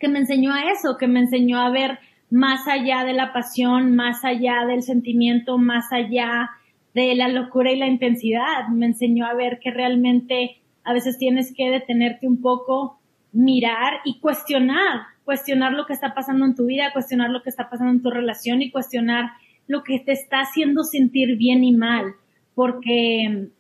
que 0.03 0.09
me 0.09 0.19
enseñó 0.19 0.53
a 0.53 0.65
eso, 0.73 0.97
que 0.99 1.07
me 1.07 1.21
enseñó 1.21 1.61
a 1.61 1.71
ver 1.71 2.01
más 2.29 2.67
allá 2.67 3.05
de 3.05 3.13
la 3.13 3.33
pasión, 3.33 3.95
más 3.95 4.25
allá 4.25 4.67
del 4.67 4.83
sentimiento, 4.83 5.59
más 5.59 5.93
allá 5.93 6.51
de 6.93 7.15
la 7.15 7.29
locura 7.29 7.71
y 7.71 7.79
la 7.79 7.87
intensidad. 7.87 8.67
Me 8.69 8.87
enseñó 8.87 9.27
a 9.27 9.35
ver 9.35 9.61
que 9.63 9.71
realmente 9.71 10.57
a 10.83 10.93
veces 10.93 11.19
tienes 11.19 11.55
que 11.57 11.71
detenerte 11.71 12.27
un 12.27 12.43
poco, 12.43 12.99
mirar 13.31 14.01
y 14.05 14.19
cuestionar, 14.19 15.03
cuestionar 15.25 15.73
lo 15.73 15.87
que 15.87 15.93
está 15.93 16.15
pasando 16.15 16.47
en 16.47 16.57
tu 16.57 16.67
vida, 16.67 16.93
cuestionar 16.93 17.31
lo 17.31 17.45
que 17.45 17.51
está 17.51 17.71
pasando 17.71 17.93
en 17.93 18.03
tu 18.03 18.11
relación 18.11 18.61
y 18.61 18.73
cuestionar 18.73 19.31
lo 19.69 19.85
que 19.85 20.01
te 20.01 20.11
está 20.11 20.41
haciendo 20.41 20.83
sentir 20.83 21.37
bien 21.37 21.63
y 21.63 21.77
mal, 21.77 22.17
porque 22.57 23.51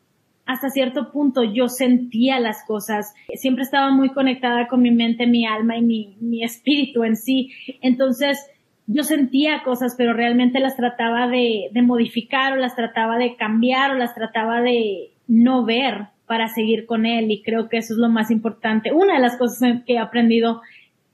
hasta 0.46 0.70
cierto 0.70 1.12
punto 1.12 1.44
yo 1.44 1.68
sentía 1.68 2.40
las 2.40 2.64
cosas, 2.66 3.14
siempre 3.34 3.62
estaba 3.62 3.90
muy 3.90 4.10
conectada 4.10 4.66
con 4.68 4.82
mi 4.82 4.90
mente, 4.90 5.26
mi 5.26 5.46
alma 5.46 5.76
y 5.76 5.82
mi, 5.82 6.16
mi 6.20 6.42
espíritu 6.42 7.04
en 7.04 7.16
sí. 7.16 7.50
Entonces, 7.80 8.38
yo 8.86 9.04
sentía 9.04 9.62
cosas, 9.62 9.94
pero 9.96 10.12
realmente 10.12 10.58
las 10.60 10.76
trataba 10.76 11.28
de, 11.28 11.68
de 11.72 11.82
modificar 11.82 12.52
o 12.52 12.56
las 12.56 12.74
trataba 12.74 13.16
de 13.16 13.36
cambiar 13.36 13.92
o 13.92 13.94
las 13.94 14.14
trataba 14.14 14.60
de 14.60 15.12
no 15.28 15.64
ver 15.64 16.06
para 16.26 16.48
seguir 16.48 16.86
con 16.86 17.06
él 17.06 17.30
y 17.30 17.42
creo 17.42 17.68
que 17.68 17.78
eso 17.78 17.94
es 17.94 17.98
lo 17.98 18.08
más 18.08 18.30
importante. 18.30 18.92
Una 18.92 19.14
de 19.14 19.20
las 19.20 19.36
cosas 19.36 19.82
que 19.86 19.94
he 19.94 19.98
aprendido, 19.98 20.62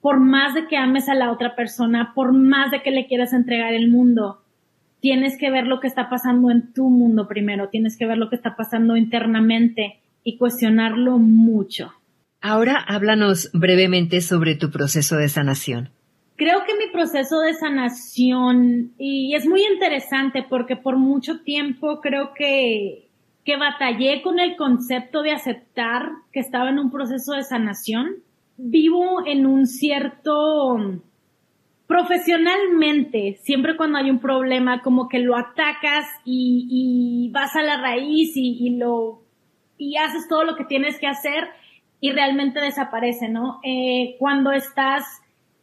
por 0.00 0.20
más 0.20 0.54
de 0.54 0.66
que 0.66 0.76
ames 0.76 1.08
a 1.08 1.14
la 1.14 1.32
otra 1.32 1.54
persona, 1.56 2.12
por 2.14 2.32
más 2.32 2.70
de 2.70 2.82
que 2.82 2.90
le 2.90 3.06
quieras 3.06 3.32
entregar 3.32 3.74
el 3.74 3.90
mundo, 3.90 4.40
tienes 5.00 5.38
que 5.38 5.50
ver 5.50 5.66
lo 5.66 5.80
que 5.80 5.86
está 5.86 6.08
pasando 6.08 6.50
en 6.50 6.72
tu 6.72 6.88
mundo 6.88 7.28
primero, 7.28 7.68
tienes 7.68 7.96
que 7.96 8.06
ver 8.06 8.18
lo 8.18 8.28
que 8.30 8.36
está 8.36 8.56
pasando 8.56 8.96
internamente 8.96 10.00
y 10.24 10.36
cuestionarlo 10.36 11.18
mucho. 11.18 11.92
Ahora 12.40 12.76
háblanos 12.76 13.50
brevemente 13.52 14.20
sobre 14.20 14.54
tu 14.54 14.70
proceso 14.70 15.16
de 15.16 15.28
sanación 15.28 15.90
creo 16.38 16.60
que 16.64 16.76
mi 16.76 16.90
proceso 16.90 17.40
de 17.40 17.52
sanación, 17.52 18.92
y 18.96 19.34
es 19.34 19.46
muy 19.46 19.60
interesante 19.66 20.46
porque 20.48 20.76
por 20.76 20.96
mucho 20.96 21.40
tiempo 21.40 22.00
creo 22.00 22.32
que, 22.32 23.08
que 23.44 23.56
batallé 23.56 24.22
con 24.22 24.38
el 24.38 24.56
concepto 24.56 25.22
de 25.22 25.32
aceptar 25.32 26.10
que 26.32 26.40
estaba 26.40 26.70
en 26.70 26.78
un 26.78 26.90
proceso 26.90 27.32
de 27.32 27.42
sanación. 27.42 28.22
Vivo 28.56 29.26
en 29.26 29.46
un 29.46 29.66
cierto, 29.66 30.76
profesionalmente, 31.88 33.38
siempre 33.42 33.76
cuando 33.76 33.98
hay 33.98 34.10
un 34.10 34.20
problema, 34.20 34.82
como 34.82 35.08
que 35.08 35.18
lo 35.18 35.36
atacas 35.36 36.06
y, 36.24 36.66
y 36.70 37.32
vas 37.32 37.56
a 37.56 37.62
la 37.62 37.80
raíz 37.80 38.36
y, 38.36 38.58
y, 38.60 38.76
lo, 38.76 39.22
y 39.78 39.96
haces 39.96 40.28
todo 40.28 40.44
lo 40.44 40.54
que 40.54 40.66
tienes 40.66 41.00
que 41.00 41.06
hacer 41.06 41.48
y 41.98 42.12
realmente 42.12 42.60
desaparece, 42.60 43.28
¿no? 43.28 43.58
Eh, 43.64 44.16
cuando 44.18 44.52
estás 44.52 45.04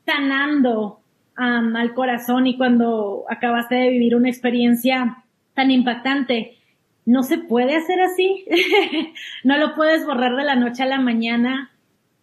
sanando 0.05 0.99
al 1.37 1.93
corazón 1.93 2.47
y 2.47 2.57
cuando 2.57 3.25
acabaste 3.29 3.75
de 3.75 3.89
vivir 3.89 4.15
una 4.15 4.29
experiencia 4.29 5.23
tan 5.53 5.69
impactante, 5.69 6.57
no 7.05 7.23
se 7.23 7.37
puede 7.37 7.75
hacer 7.75 8.01
así. 8.01 8.45
no 9.43 9.57
lo 9.57 9.75
puedes 9.75 10.05
borrar 10.05 10.35
de 10.35 10.43
la 10.43 10.55
noche 10.55 10.83
a 10.83 10.87
la 10.87 10.99
mañana. 10.99 11.71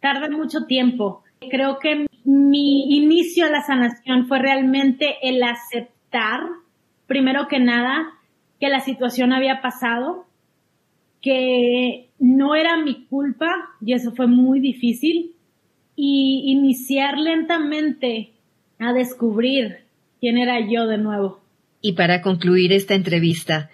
Tarda 0.00 0.28
mucho 0.28 0.64
tiempo. 0.66 1.22
Creo 1.50 1.78
que 1.78 2.06
mi 2.24 2.96
inicio 2.96 3.46
a 3.46 3.50
la 3.50 3.62
sanación 3.62 4.26
fue 4.26 4.38
realmente 4.38 5.16
el 5.22 5.42
aceptar, 5.42 6.40
primero 7.06 7.48
que 7.48 7.58
nada, 7.58 8.12
que 8.60 8.68
la 8.68 8.80
situación 8.80 9.32
había 9.32 9.60
pasado, 9.60 10.26
que 11.20 12.08
no 12.18 12.54
era 12.54 12.82
mi 12.82 13.04
culpa 13.06 13.48
y 13.84 13.94
eso 13.94 14.12
fue 14.12 14.26
muy 14.26 14.60
difícil 14.60 15.32
y 15.96 16.44
iniciar 16.46 17.18
lentamente 17.18 18.32
a 18.78 18.92
descubrir 18.92 19.78
quién 20.20 20.38
era 20.38 20.58
yo 20.60 20.86
de 20.86 20.98
nuevo. 20.98 21.40
Y 21.80 21.92
para 21.92 22.22
concluir 22.22 22.72
esta 22.72 22.94
entrevista, 22.94 23.70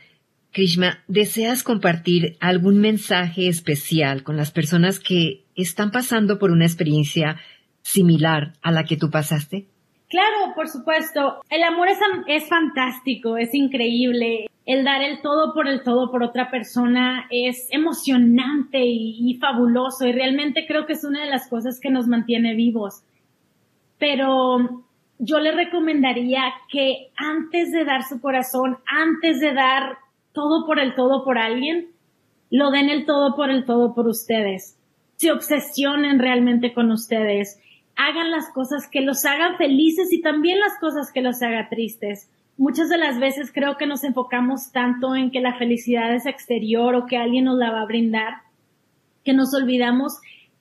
Krishma, 0.53 1.05
¿deseas 1.09 1.63
compartir 1.63 2.37
algún 2.41 2.79
mensaje 2.79 3.49
especial 3.49 4.23
con 4.23 4.37
las 4.37 4.51
personas 4.51 4.99
que 4.99 5.45
están 5.55 5.91
pasando 5.91 6.39
por 6.39 6.51
una 6.51 6.65
experiencia 6.65 7.37
similar 7.83 8.55
a 8.63 8.71
la 8.73 8.85
que 8.85 8.97
tú 8.97 9.11
pasaste? 9.11 9.67
Claro, 10.09 10.55
por 10.55 10.69
supuesto. 10.69 11.43
El 11.51 11.63
amor 11.63 11.89
es, 11.89 11.99
es 12.27 12.49
fantástico, 12.49 13.37
es 13.37 13.55
increíble. 13.55 14.47
El 14.65 14.85
dar 14.85 15.03
el 15.03 15.21
todo 15.21 15.53
por 15.55 15.69
el 15.69 15.83
todo 15.83 16.11
por 16.11 16.23
otra 16.23 16.51
persona 16.51 17.27
es 17.31 17.69
emocionante 17.71 18.79
y, 18.81 19.31
y 19.31 19.35
fabuloso 19.39 20.07
y 20.07 20.13
realmente 20.13 20.67
creo 20.67 20.87
que 20.87 20.95
es 20.95 21.05
una 21.05 21.21
de 21.25 21.31
las 21.31 21.49
cosas 21.49 21.79
que 21.81 21.91
nos 21.91 22.07
mantiene 22.07 22.55
vivos. 22.55 23.03
Pero 23.99 24.85
yo 25.19 25.41
le 25.41 25.53
recomendaría 25.53 26.43
que 26.71 27.11
antes 27.17 27.73
de 27.73 27.85
dar 27.85 28.05
su 28.05 28.21
corazón, 28.21 28.79
antes 28.87 29.41
de 29.41 29.53
dar 29.53 29.99
todo 30.33 30.67
por 30.67 30.79
el 30.79 30.95
todo 30.95 31.25
por 31.25 31.39
alguien, 31.39 31.89
lo 32.51 32.71
den 32.71 32.89
el 32.89 33.05
todo 33.05 33.35
por 33.35 33.51
el 33.51 33.65
todo 33.65 33.95
por 33.95 34.07
ustedes. 34.07 34.79
Se 35.17 35.33
obsesionen 35.33 36.19
realmente 36.19 36.73
con 36.73 36.91
ustedes. 36.93 37.61
Hagan 37.99 38.31
las 38.31 38.49
cosas 38.55 38.89
que 38.89 39.03
los 39.03 39.27
hagan 39.27 39.59
felices 39.59 40.11
y 40.13 40.23
también 40.23 40.59
las 40.59 40.79
cosas 40.81 41.13
que 41.13 41.21
los 41.21 41.43
hagan 41.43 41.69
tristes. 41.69 42.31
Muchas 42.57 42.89
de 42.89 42.97
las 42.97 43.21
veces 43.21 43.53
creo 43.53 43.77
que 43.77 43.87
nos 43.87 44.03
enfocamos 44.05 44.73
tanto 44.73 45.15
en 45.15 45.31
que 45.31 45.41
la 45.41 45.59
felicidad 45.59 46.15
es 46.15 46.25
exterior 46.25 46.95
o 46.95 47.05
que 47.05 47.19
alguien 47.19 47.45
nos 47.45 47.59
la 47.59 47.71
va 47.71 47.83
a 47.83 47.87
brindar, 47.87 48.39
que 49.23 49.35
nos 49.35 49.53
olvidamos 49.53 50.15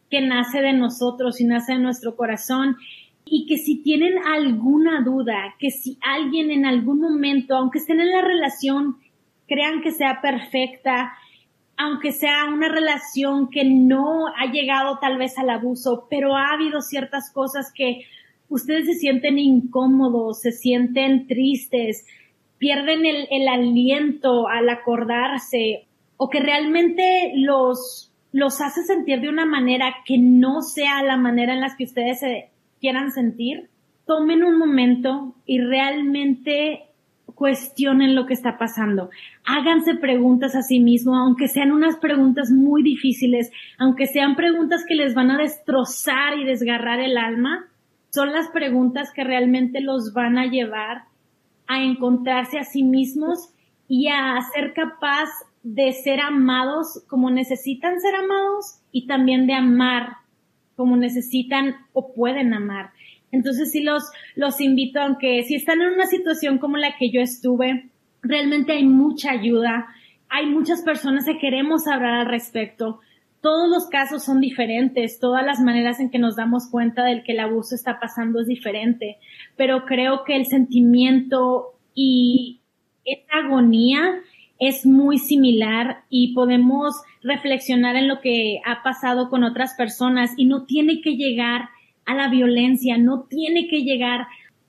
que 0.10 0.22
nace 0.22 0.62
de 0.62 0.74
nosotros 0.74 1.40
y 1.42 1.46
nace 1.46 1.74
de 1.74 1.80
nuestro 1.80 2.16
corazón 2.16 2.78
y 3.26 3.46
que 3.46 3.58
si 3.58 3.82
tienen 3.82 4.20
alguna 4.26 5.02
duda, 5.02 5.56
que 5.60 5.70
si 5.70 5.98
alguien 6.02 6.52
en 6.52 6.66
algún 6.66 7.00
momento, 7.00 7.56
aunque 7.56 7.80
estén 7.80 8.00
en 8.00 8.12
la 8.12 8.22
relación, 8.22 8.98
crean 9.48 9.82
que 9.82 9.92
sea 9.92 10.22
perfecta, 10.22 11.14
aunque 11.78 12.12
sea 12.12 12.46
una 12.52 12.70
relación 12.70 13.50
que 13.50 13.64
no 13.64 14.28
ha 14.28 14.52
llegado 14.52 14.98
tal 15.00 15.18
vez 15.18 15.38
al 15.38 15.52
abuso, 15.52 16.08
pero 16.10 16.36
ha 16.36 16.54
habido 16.54 16.82
ciertas 16.82 17.32
cosas 17.32 17.72
que 17.74 18.02
ustedes 18.50 18.86
se 18.86 18.94
sienten 18.94 19.38
incómodos, 19.38 20.42
se 20.42 20.52
sienten 20.52 21.28
tristes, 21.28 22.06
pierden 22.58 23.06
el, 23.06 23.48
aliento 23.48 24.48
al 24.48 24.68
acordarse 24.70 25.86
o 26.18 26.30
que 26.30 26.40
realmente 26.40 27.34
los, 27.36 28.12
los 28.32 28.60
hace 28.60 28.82
sentir 28.82 29.22
de 29.22 29.30
una 29.30 29.46
manera 29.46 29.98
que 30.04 30.18
no 30.18 30.62
sea 30.62 31.04
la 31.04 31.18
manera 31.18 31.54
en 31.54 31.62
la 31.62 31.76
que 31.78 31.84
ustedes 31.84 32.20
se 32.22 32.50
quieran 32.80 33.12
sentir, 33.12 33.70
tomen 34.08 34.44
un 34.44 34.58
momento 34.58 35.36
y 35.46 35.60
realmente 35.60 36.87
cuestionen 37.38 38.16
lo 38.16 38.26
que 38.26 38.34
está 38.34 38.58
pasando. 38.58 39.12
Háganse 39.46 39.94
preguntas 39.94 40.56
a 40.56 40.64
sí 40.64 40.80
mismos, 40.80 41.18
aunque 41.20 41.48
sean 41.48 41.72
unas 41.72 41.98
preguntas 41.98 42.50
muy 42.50 42.82
difíciles, 42.82 43.52
aunque 43.78 44.08
sean 44.08 44.36
preguntas 44.36 44.84
que 44.88 44.96
les 44.96 45.14
van 45.14 45.30
a 45.30 45.38
destrozar 45.38 46.40
y 46.40 46.46
desgarrar 46.46 47.00
el 47.00 47.16
alma, 47.16 47.68
son 48.10 48.32
las 48.32 48.48
preguntas 48.50 49.12
que 49.14 49.24
realmente 49.24 49.82
los 49.82 50.14
van 50.14 50.40
a 50.40 50.48
llevar 50.48 51.04
a 51.68 51.84
encontrarse 51.84 52.58
a 52.58 52.64
sí 52.64 52.82
mismos 52.82 53.54
y 53.88 54.08
a 54.08 54.40
ser 54.56 54.74
capaz 54.74 55.30
de 55.62 55.94
ser 55.94 56.22
amados 56.22 57.04
como 57.08 57.30
necesitan 57.30 58.02
ser 58.02 58.16
amados 58.16 58.80
y 58.92 59.06
también 59.06 59.46
de 59.46 59.54
amar 59.54 60.18
como 60.76 60.98
necesitan 60.98 61.76
o 61.94 62.14
pueden 62.14 62.56
amar. 62.56 62.92
Entonces 63.32 63.72
sí 63.72 63.82
los, 63.82 64.04
los 64.36 64.62
invito, 64.62 65.00
aunque 65.02 65.44
si 65.44 65.56
están 65.56 65.82
en 65.82 65.94
una 65.94 66.06
situación 66.06 66.58
como 66.58 66.78
la 66.78 66.96
que 66.98 67.12
yo 67.12 67.22
estuve, 67.22 67.90
realmente 68.22 68.74
hay 68.74 68.86
mucha 68.86 69.32
ayuda, 69.32 69.88
hay 70.30 70.48
muchas 70.48 70.82
personas 70.82 71.26
que 71.26 71.38
queremos 71.38 71.88
hablar 71.88 72.14
al 72.14 72.28
respecto. 72.28 73.00
Todos 73.42 73.70
los 73.70 73.88
casos 73.88 74.24
son 74.24 74.42
diferentes, 74.42 75.20
todas 75.20 75.46
las 75.46 75.60
maneras 75.60 76.00
en 76.00 76.10
que 76.10 76.20
nos 76.20 76.36
damos 76.36 76.70
cuenta 76.70 77.04
del 77.04 77.24
que 77.24 77.34
el 77.34 77.40
abuso 77.40 77.76
está 77.76 78.00
pasando 78.00 78.42
es 78.42 78.48
diferente, 78.48 79.18
pero 79.56 79.86
creo 79.86 80.24
que 80.26 80.36
el 80.36 80.46
sentimiento 80.46 81.76
y 81.94 82.62
esa 83.06 83.46
agonía 83.46 84.22
es 84.60 84.86
muy 84.86 85.20
similar 85.20 86.04
y 86.10 86.34
podemos 86.34 86.96
reflexionar 87.22 87.96
en 87.96 88.08
lo 88.08 88.22
que 88.22 88.60
ha 88.66 88.82
pasado 88.84 89.30
con 89.30 89.44
otras 89.44 89.76
personas 89.76 90.32
y 90.36 90.46
no 90.46 90.66
tiene 90.66 91.02
que 91.02 91.16
llegar 91.16 91.70
a 92.08 92.16
la 92.16 92.30
violencia, 92.30 92.98
no 92.98 93.26
tiene 93.30 93.68
que 93.68 93.84
llegar 93.84 94.28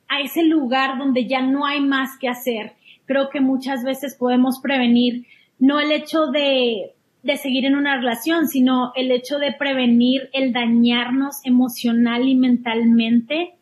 a 0.08 0.20
ese 0.20 0.42
lugar 0.42 0.98
donde 0.98 1.26
ya 1.26 1.40
no 1.40 1.64
hay 1.64 1.80
más 1.80 2.18
que 2.18 2.28
hacer. 2.28 2.72
Creo 3.06 3.30
que 3.30 3.40
muchas 3.40 3.84
veces 3.84 4.16
podemos 4.16 4.60
prevenir 4.60 5.26
no 5.58 5.80
el 5.80 5.92
hecho 5.92 6.26
de, 6.26 6.94
de 7.22 7.36
seguir 7.36 7.64
en 7.64 7.76
una 7.76 7.96
relación, 7.96 8.48
sino 8.48 8.92
el 8.96 9.10
hecho 9.10 9.38
de 9.38 9.52
prevenir 9.52 10.28
el 10.32 10.52
dañarnos 10.52 11.36
emocional 11.44 12.28
y 12.28 12.34
mentalmente 12.34 13.54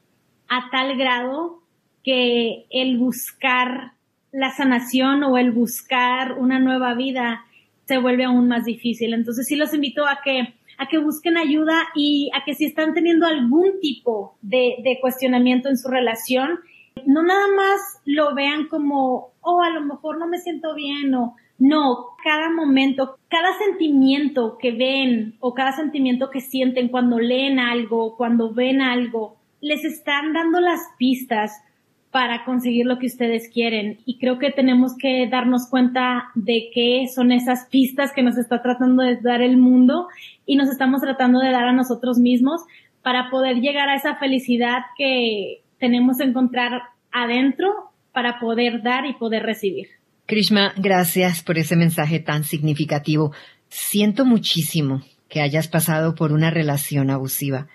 a 0.48 0.70
tal 0.70 0.96
grado 0.96 1.62
que 2.02 2.66
el 2.70 2.98
buscar 2.98 3.92
la 4.32 4.50
sanación 4.50 5.22
o 5.24 5.38
el 5.38 5.52
buscar 5.52 6.38
una 6.38 6.58
nueva 6.58 6.94
vida 6.94 7.44
se 7.86 7.98
vuelve 7.98 8.24
aún 8.24 8.48
más 8.48 8.64
difícil. 8.64 9.14
Entonces 9.14 9.46
sí 9.46 9.56
los 9.56 9.72
invito 9.74 10.06
a 10.06 10.20
que 10.24 10.54
a 10.78 10.88
que 10.88 10.98
busquen 10.98 11.36
ayuda 11.36 11.88
y 11.94 12.30
a 12.34 12.44
que 12.44 12.54
si 12.54 12.66
están 12.66 12.94
teniendo 12.94 13.26
algún 13.26 13.80
tipo 13.80 14.36
de, 14.42 14.98
cuestionamiento 15.00 15.68
en 15.68 15.78
su 15.78 15.88
relación, 15.88 16.60
no 17.06 17.22
nada 17.22 17.46
más 17.56 17.80
lo 18.04 18.34
vean 18.34 18.68
como, 18.68 19.32
oh, 19.40 19.62
a 19.62 19.70
lo 19.70 19.82
mejor 19.82 20.18
no 20.18 20.26
me 20.26 20.38
siento 20.38 20.74
bien 20.74 21.14
o 21.14 21.36
no, 21.58 22.16
cada 22.22 22.50
momento, 22.50 23.18
cada 23.28 23.56
sentimiento 23.58 24.58
que 24.58 24.72
ven 24.72 25.36
o 25.40 25.54
cada 25.54 25.72
sentimiento 25.72 26.30
que 26.30 26.40
sienten 26.40 26.88
cuando 26.88 27.18
leen 27.18 27.58
algo, 27.58 28.16
cuando 28.16 28.52
ven 28.52 28.82
algo, 28.82 29.36
les 29.60 29.84
están 29.84 30.32
dando 30.32 30.60
las 30.60 30.80
pistas 30.98 31.62
para 32.10 32.44
conseguir 32.44 32.86
lo 32.86 32.98
que 32.98 33.06
ustedes 33.06 33.48
quieren. 33.52 33.98
Y 34.06 34.18
creo 34.18 34.38
que 34.38 34.50
tenemos 34.50 34.92
que 34.98 35.28
darnos 35.30 35.68
cuenta 35.68 36.30
de 36.34 36.70
qué 36.72 37.06
son 37.14 37.32
esas 37.32 37.66
pistas 37.70 38.12
que 38.14 38.22
nos 38.22 38.38
está 38.38 38.62
tratando 38.62 39.02
de 39.02 39.16
dar 39.16 39.42
el 39.42 39.56
mundo 39.56 40.08
y 40.46 40.56
nos 40.56 40.68
estamos 40.68 41.00
tratando 41.00 41.40
de 41.40 41.50
dar 41.50 41.64
a 41.68 41.72
nosotros 41.72 42.18
mismos 42.18 42.62
para 43.02 43.30
poder 43.30 43.56
llegar 43.56 43.88
a 43.88 43.96
esa 43.96 44.16
felicidad 44.16 44.78
que 44.96 45.62
tenemos 45.78 46.18
que 46.18 46.24
encontrar 46.24 46.82
adentro 47.12 47.68
para 48.12 48.40
poder 48.40 48.82
dar 48.82 49.06
y 49.06 49.14
poder 49.14 49.42
recibir. 49.42 49.88
Krishma, 50.26 50.72
gracias 50.76 51.42
por 51.42 51.58
ese 51.58 51.76
mensaje 51.76 52.18
tan 52.18 52.44
significativo. 52.44 53.32
Siento 53.68 54.24
muchísimo 54.24 55.02
que 55.28 55.40
hayas 55.40 55.68
pasado 55.68 56.14
por 56.14 56.32
una 56.32 56.50
relación 56.50 57.10
abusiva. 57.10 57.68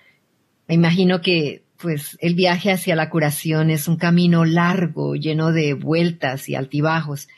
Me 0.68 0.74
imagino 0.74 1.20
que 1.20 1.62
pues 1.82 2.16
el 2.20 2.36
viaje 2.36 2.70
hacia 2.70 2.94
la 2.94 3.10
curación 3.10 3.68
es 3.68 3.88
un 3.88 3.96
camino 3.96 4.44
largo, 4.44 5.16
lleno 5.16 5.50
de 5.50 5.74
vueltas 5.74 6.48
y 6.48 6.54
altibajos. 6.54 7.28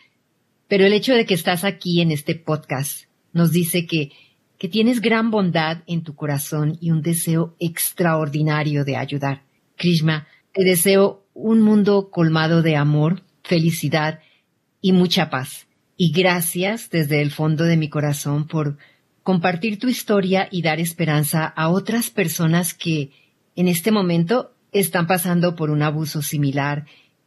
Pero 0.68 0.84
el 0.84 0.92
hecho 0.92 1.14
de 1.14 1.24
que 1.24 1.32
estás 1.32 1.64
aquí 1.64 2.02
en 2.02 2.12
este 2.12 2.34
podcast 2.34 3.04
nos 3.32 3.52
dice 3.52 3.86
que, 3.86 4.12
que 4.58 4.68
tienes 4.68 5.00
gran 5.00 5.30
bondad 5.30 5.78
en 5.86 6.02
tu 6.02 6.14
corazón 6.14 6.76
y 6.78 6.90
un 6.90 7.00
deseo 7.00 7.56
extraordinario 7.58 8.84
de 8.84 8.96
ayudar. 8.96 9.44
Krishma, 9.76 10.28
te 10.52 10.62
deseo 10.62 11.24
un 11.32 11.62
mundo 11.62 12.10
colmado 12.10 12.60
de 12.60 12.76
amor, 12.76 13.22
felicidad 13.42 14.20
y 14.82 14.92
mucha 14.92 15.30
paz. 15.30 15.66
Y 15.96 16.12
gracias 16.12 16.90
desde 16.90 17.22
el 17.22 17.30
fondo 17.30 17.64
de 17.64 17.78
mi 17.78 17.88
corazón 17.88 18.46
por 18.46 18.76
compartir 19.22 19.78
tu 19.78 19.88
historia 19.88 20.48
y 20.50 20.60
dar 20.60 20.80
esperanza 20.80 21.46
a 21.46 21.70
otras 21.70 22.10
personas 22.10 22.74
que 22.74 23.23
en 23.56 23.68
este 23.68 23.90
momento 23.90 24.52
están 24.72 25.06
pasando 25.06 25.54
por 25.54 25.70
un 25.70 25.82
abuso 25.82 26.22
similar 26.22 26.84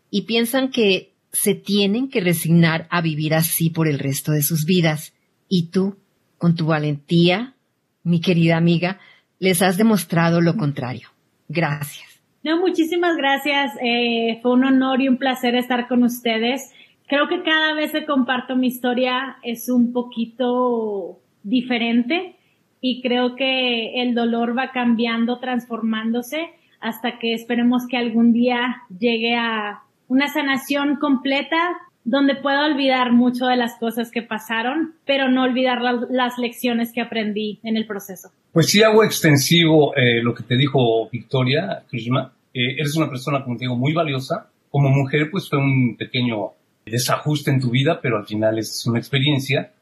y 0.10 0.24
piensan 0.24 0.70
que 0.70 1.14
se 1.32 1.56
tienen 1.56 2.10
que 2.10 2.22
resignar 2.22 2.88
a 2.90 3.02
vivir 3.02 3.34
así 3.34 3.70
por 3.70 3.88
el 3.88 4.00
resto 4.00 4.32
de 4.32 4.42
sus 4.42 4.66
vidas. 4.66 5.14
Y 5.48 5.70
tú, 5.70 5.98
con 6.38 6.56
tu 6.56 6.68
valentía, 6.68 7.56
mi 8.04 8.22
querida 8.22 8.58
amiga, 8.58 9.00
les 9.40 9.62
has 9.62 9.78
demostrado 9.78 10.42
lo 10.42 10.56
contrario. 10.56 11.10
Gracias. 11.48 12.08
No, 12.44 12.60
muchísimas 12.60 13.16
gracias. 13.18 13.74
Eh, 13.84 14.40
fue 14.42 14.54
un 14.54 14.64
honor 14.64 15.02
y 15.02 15.08
un 15.08 15.18
placer 15.18 15.56
estar 15.56 15.88
con 15.88 16.04
ustedes. 16.04 16.72
Creo 17.08 17.28
que 17.28 17.44
cada 17.44 17.74
vez 17.74 17.92
que 17.92 18.06
comparto 18.06 18.56
mi 18.56 18.68
historia 18.68 19.38
es 19.44 19.70
un 19.70 19.94
poquito 19.94 21.20
diferente 21.44 22.37
y 22.82 23.02
creo 23.02 23.36
que 23.36 24.02
el 24.02 24.14
dolor 24.16 24.58
va 24.58 24.72
cambiando, 24.72 25.40
transformándose 25.40 26.52
hasta 26.80 27.18
que 27.20 27.34
esperemos 27.34 27.88
que 27.90 27.98
algún 27.98 28.34
día 28.34 28.84
llegue 29.00 29.36
a 29.36 29.82
una 30.08 30.28
sanación 30.28 30.98
completa 30.98 31.58
donde 32.04 32.36
pueda 32.36 32.66
olvidar 32.66 33.12
mucho 33.12 33.48
de 33.48 33.58
las 33.58 33.76
cosas 33.80 34.12
que 34.12 34.22
pasaron, 34.22 34.94
pero 35.06 35.30
no 35.30 35.44
olvidar 35.44 35.82
las 36.10 36.38
lecciones 36.38 36.94
que 36.94 37.02
aprendí 37.02 37.60
en 37.64 37.76
el 37.76 37.86
proceso. 37.86 38.30
Pues 38.54 38.68
sí 38.68 38.82
hago 38.82 39.04
extensivo 39.04 39.94
eh, 39.96 40.22
lo 40.24 40.34
que 40.34 40.44
te 40.44 40.56
dijo 40.56 41.10
Victoria 41.10 41.84
Krishma. 41.90 42.32
Eh, 42.54 42.76
eres 42.80 42.96
una 42.96 43.10
persona, 43.10 43.44
como 43.44 43.58
te 43.58 43.66
digo, 43.66 43.76
muy 43.76 43.94
valiosa. 43.94 44.48
Como 44.70 44.90
mujer, 44.90 45.30
pues 45.30 45.50
fue 45.50 45.60
un 45.60 45.98
pequeño 45.98 46.52
desajuste 46.86 47.52
en 47.52 47.60
tu 47.60 47.72
vida, 47.72 48.00
pero 48.02 48.18
al 48.18 48.26
final 48.26 48.58
es 48.58 48.86
una 48.88 49.00
experiencia 49.00 49.74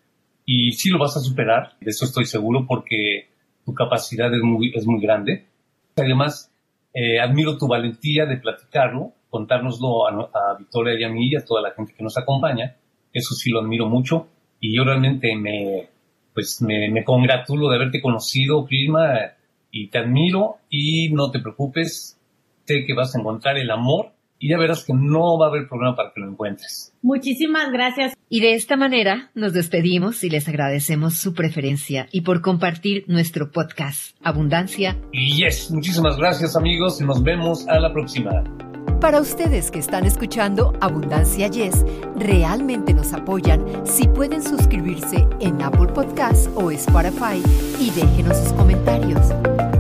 y 0.46 0.72
sí 0.74 0.90
lo 0.90 1.00
vas 1.00 1.18
a 1.18 1.22
superar, 1.22 1.74
de 1.82 1.90
eso 1.90 2.06
estoy 2.06 2.26
seguro, 2.26 2.66
porque 2.68 3.30
tu 3.66 3.74
capacidad 3.74 4.34
es 4.34 4.42
muy, 4.42 4.72
es 4.76 4.86
muy 4.86 5.02
grande. 5.02 5.48
Además, 5.96 6.52
eh, 6.94 7.20
admiro 7.20 7.58
tu 7.58 7.68
valentía 7.68 8.26
de 8.26 8.38
platicarlo, 8.38 9.14
contárnoslo 9.30 10.08
a, 10.08 10.56
Victoria 10.58 11.00
y 11.00 11.04
a 11.04 11.10
mí 11.10 11.30
y 11.30 11.36
a 11.36 11.44
toda 11.44 11.62
la 11.62 11.72
gente 11.72 11.94
que 11.98 12.04
nos 12.04 12.18
acompaña. 12.18 12.78
Eso 13.12 13.34
sí 13.34 13.50
lo 13.50 13.62
admiro 13.62 13.90
mucho 13.90 14.28
y 14.60 14.76
yo 14.76 14.84
realmente 14.84 15.36
me, 15.36 15.90
pues 16.34 16.62
me, 16.62 16.90
me 16.90 17.04
congratulo 17.04 17.70
de 17.70 17.78
haberte 17.78 18.02
conocido, 18.02 18.66
Prima, 18.66 19.34
y 19.72 19.88
te 19.88 19.98
admiro 19.98 20.58
y 20.70 21.10
no 21.10 21.32
te 21.32 21.40
preocupes, 21.40 22.20
sé 22.66 22.86
que 22.86 22.94
vas 22.94 23.16
a 23.16 23.20
encontrar 23.20 23.58
el 23.58 23.72
amor 23.72 24.15
y 24.40 24.50
ya 24.50 24.58
verás 24.58 24.84
que 24.84 24.94
no 24.94 25.38
va 25.38 25.48
a 25.48 25.50
haber 25.50 25.68
problema 25.68 25.96
para 25.96 26.12
que 26.14 26.22
lo 26.22 26.30
encuentres. 26.30 26.94
Muchísimas 27.02 27.72
gracias. 27.72 28.14
Y 28.30 28.42
de 28.42 28.54
esta 28.54 28.76
manera 28.76 29.32
nos 29.34 29.54
despedimos 29.54 30.24
y 30.24 30.30
les 30.30 30.48
agradecemos 30.48 31.16
su 31.16 31.34
preferencia 31.34 32.08
y 32.12 32.22
por 32.22 32.42
compartir 32.42 33.06
nuestro 33.08 33.52
podcast 33.52 34.16
Abundancia. 34.24 34.98
Y 35.12 35.44
yes, 35.44 35.72
muchísimas 35.72 36.18
gracias 36.18 36.56
amigos 36.56 37.00
y 37.02 37.06
nos 37.06 37.24
vemos 37.24 37.68
a 37.68 37.80
la 37.80 37.94
próxima. 37.94 38.44
Para 39.02 39.22
ustedes 39.22 39.72
que 39.72 39.80
están 39.80 40.06
escuchando 40.06 40.74
Abundancia 40.82 41.48
Yes, 41.48 41.86
realmente 42.16 42.94
nos 42.94 43.14
apoyan 43.14 43.86
si 43.86 44.08
pueden 44.08 44.42
suscribirse 44.42 45.28
en 45.42 45.62
Apple 45.62 45.94
Podcasts 45.94 46.50
o 46.56 46.72
Spotify 46.72 47.42
y 47.80 47.92
déjenos 47.92 48.38
sus 48.38 48.54
comentarios. 48.54 49.22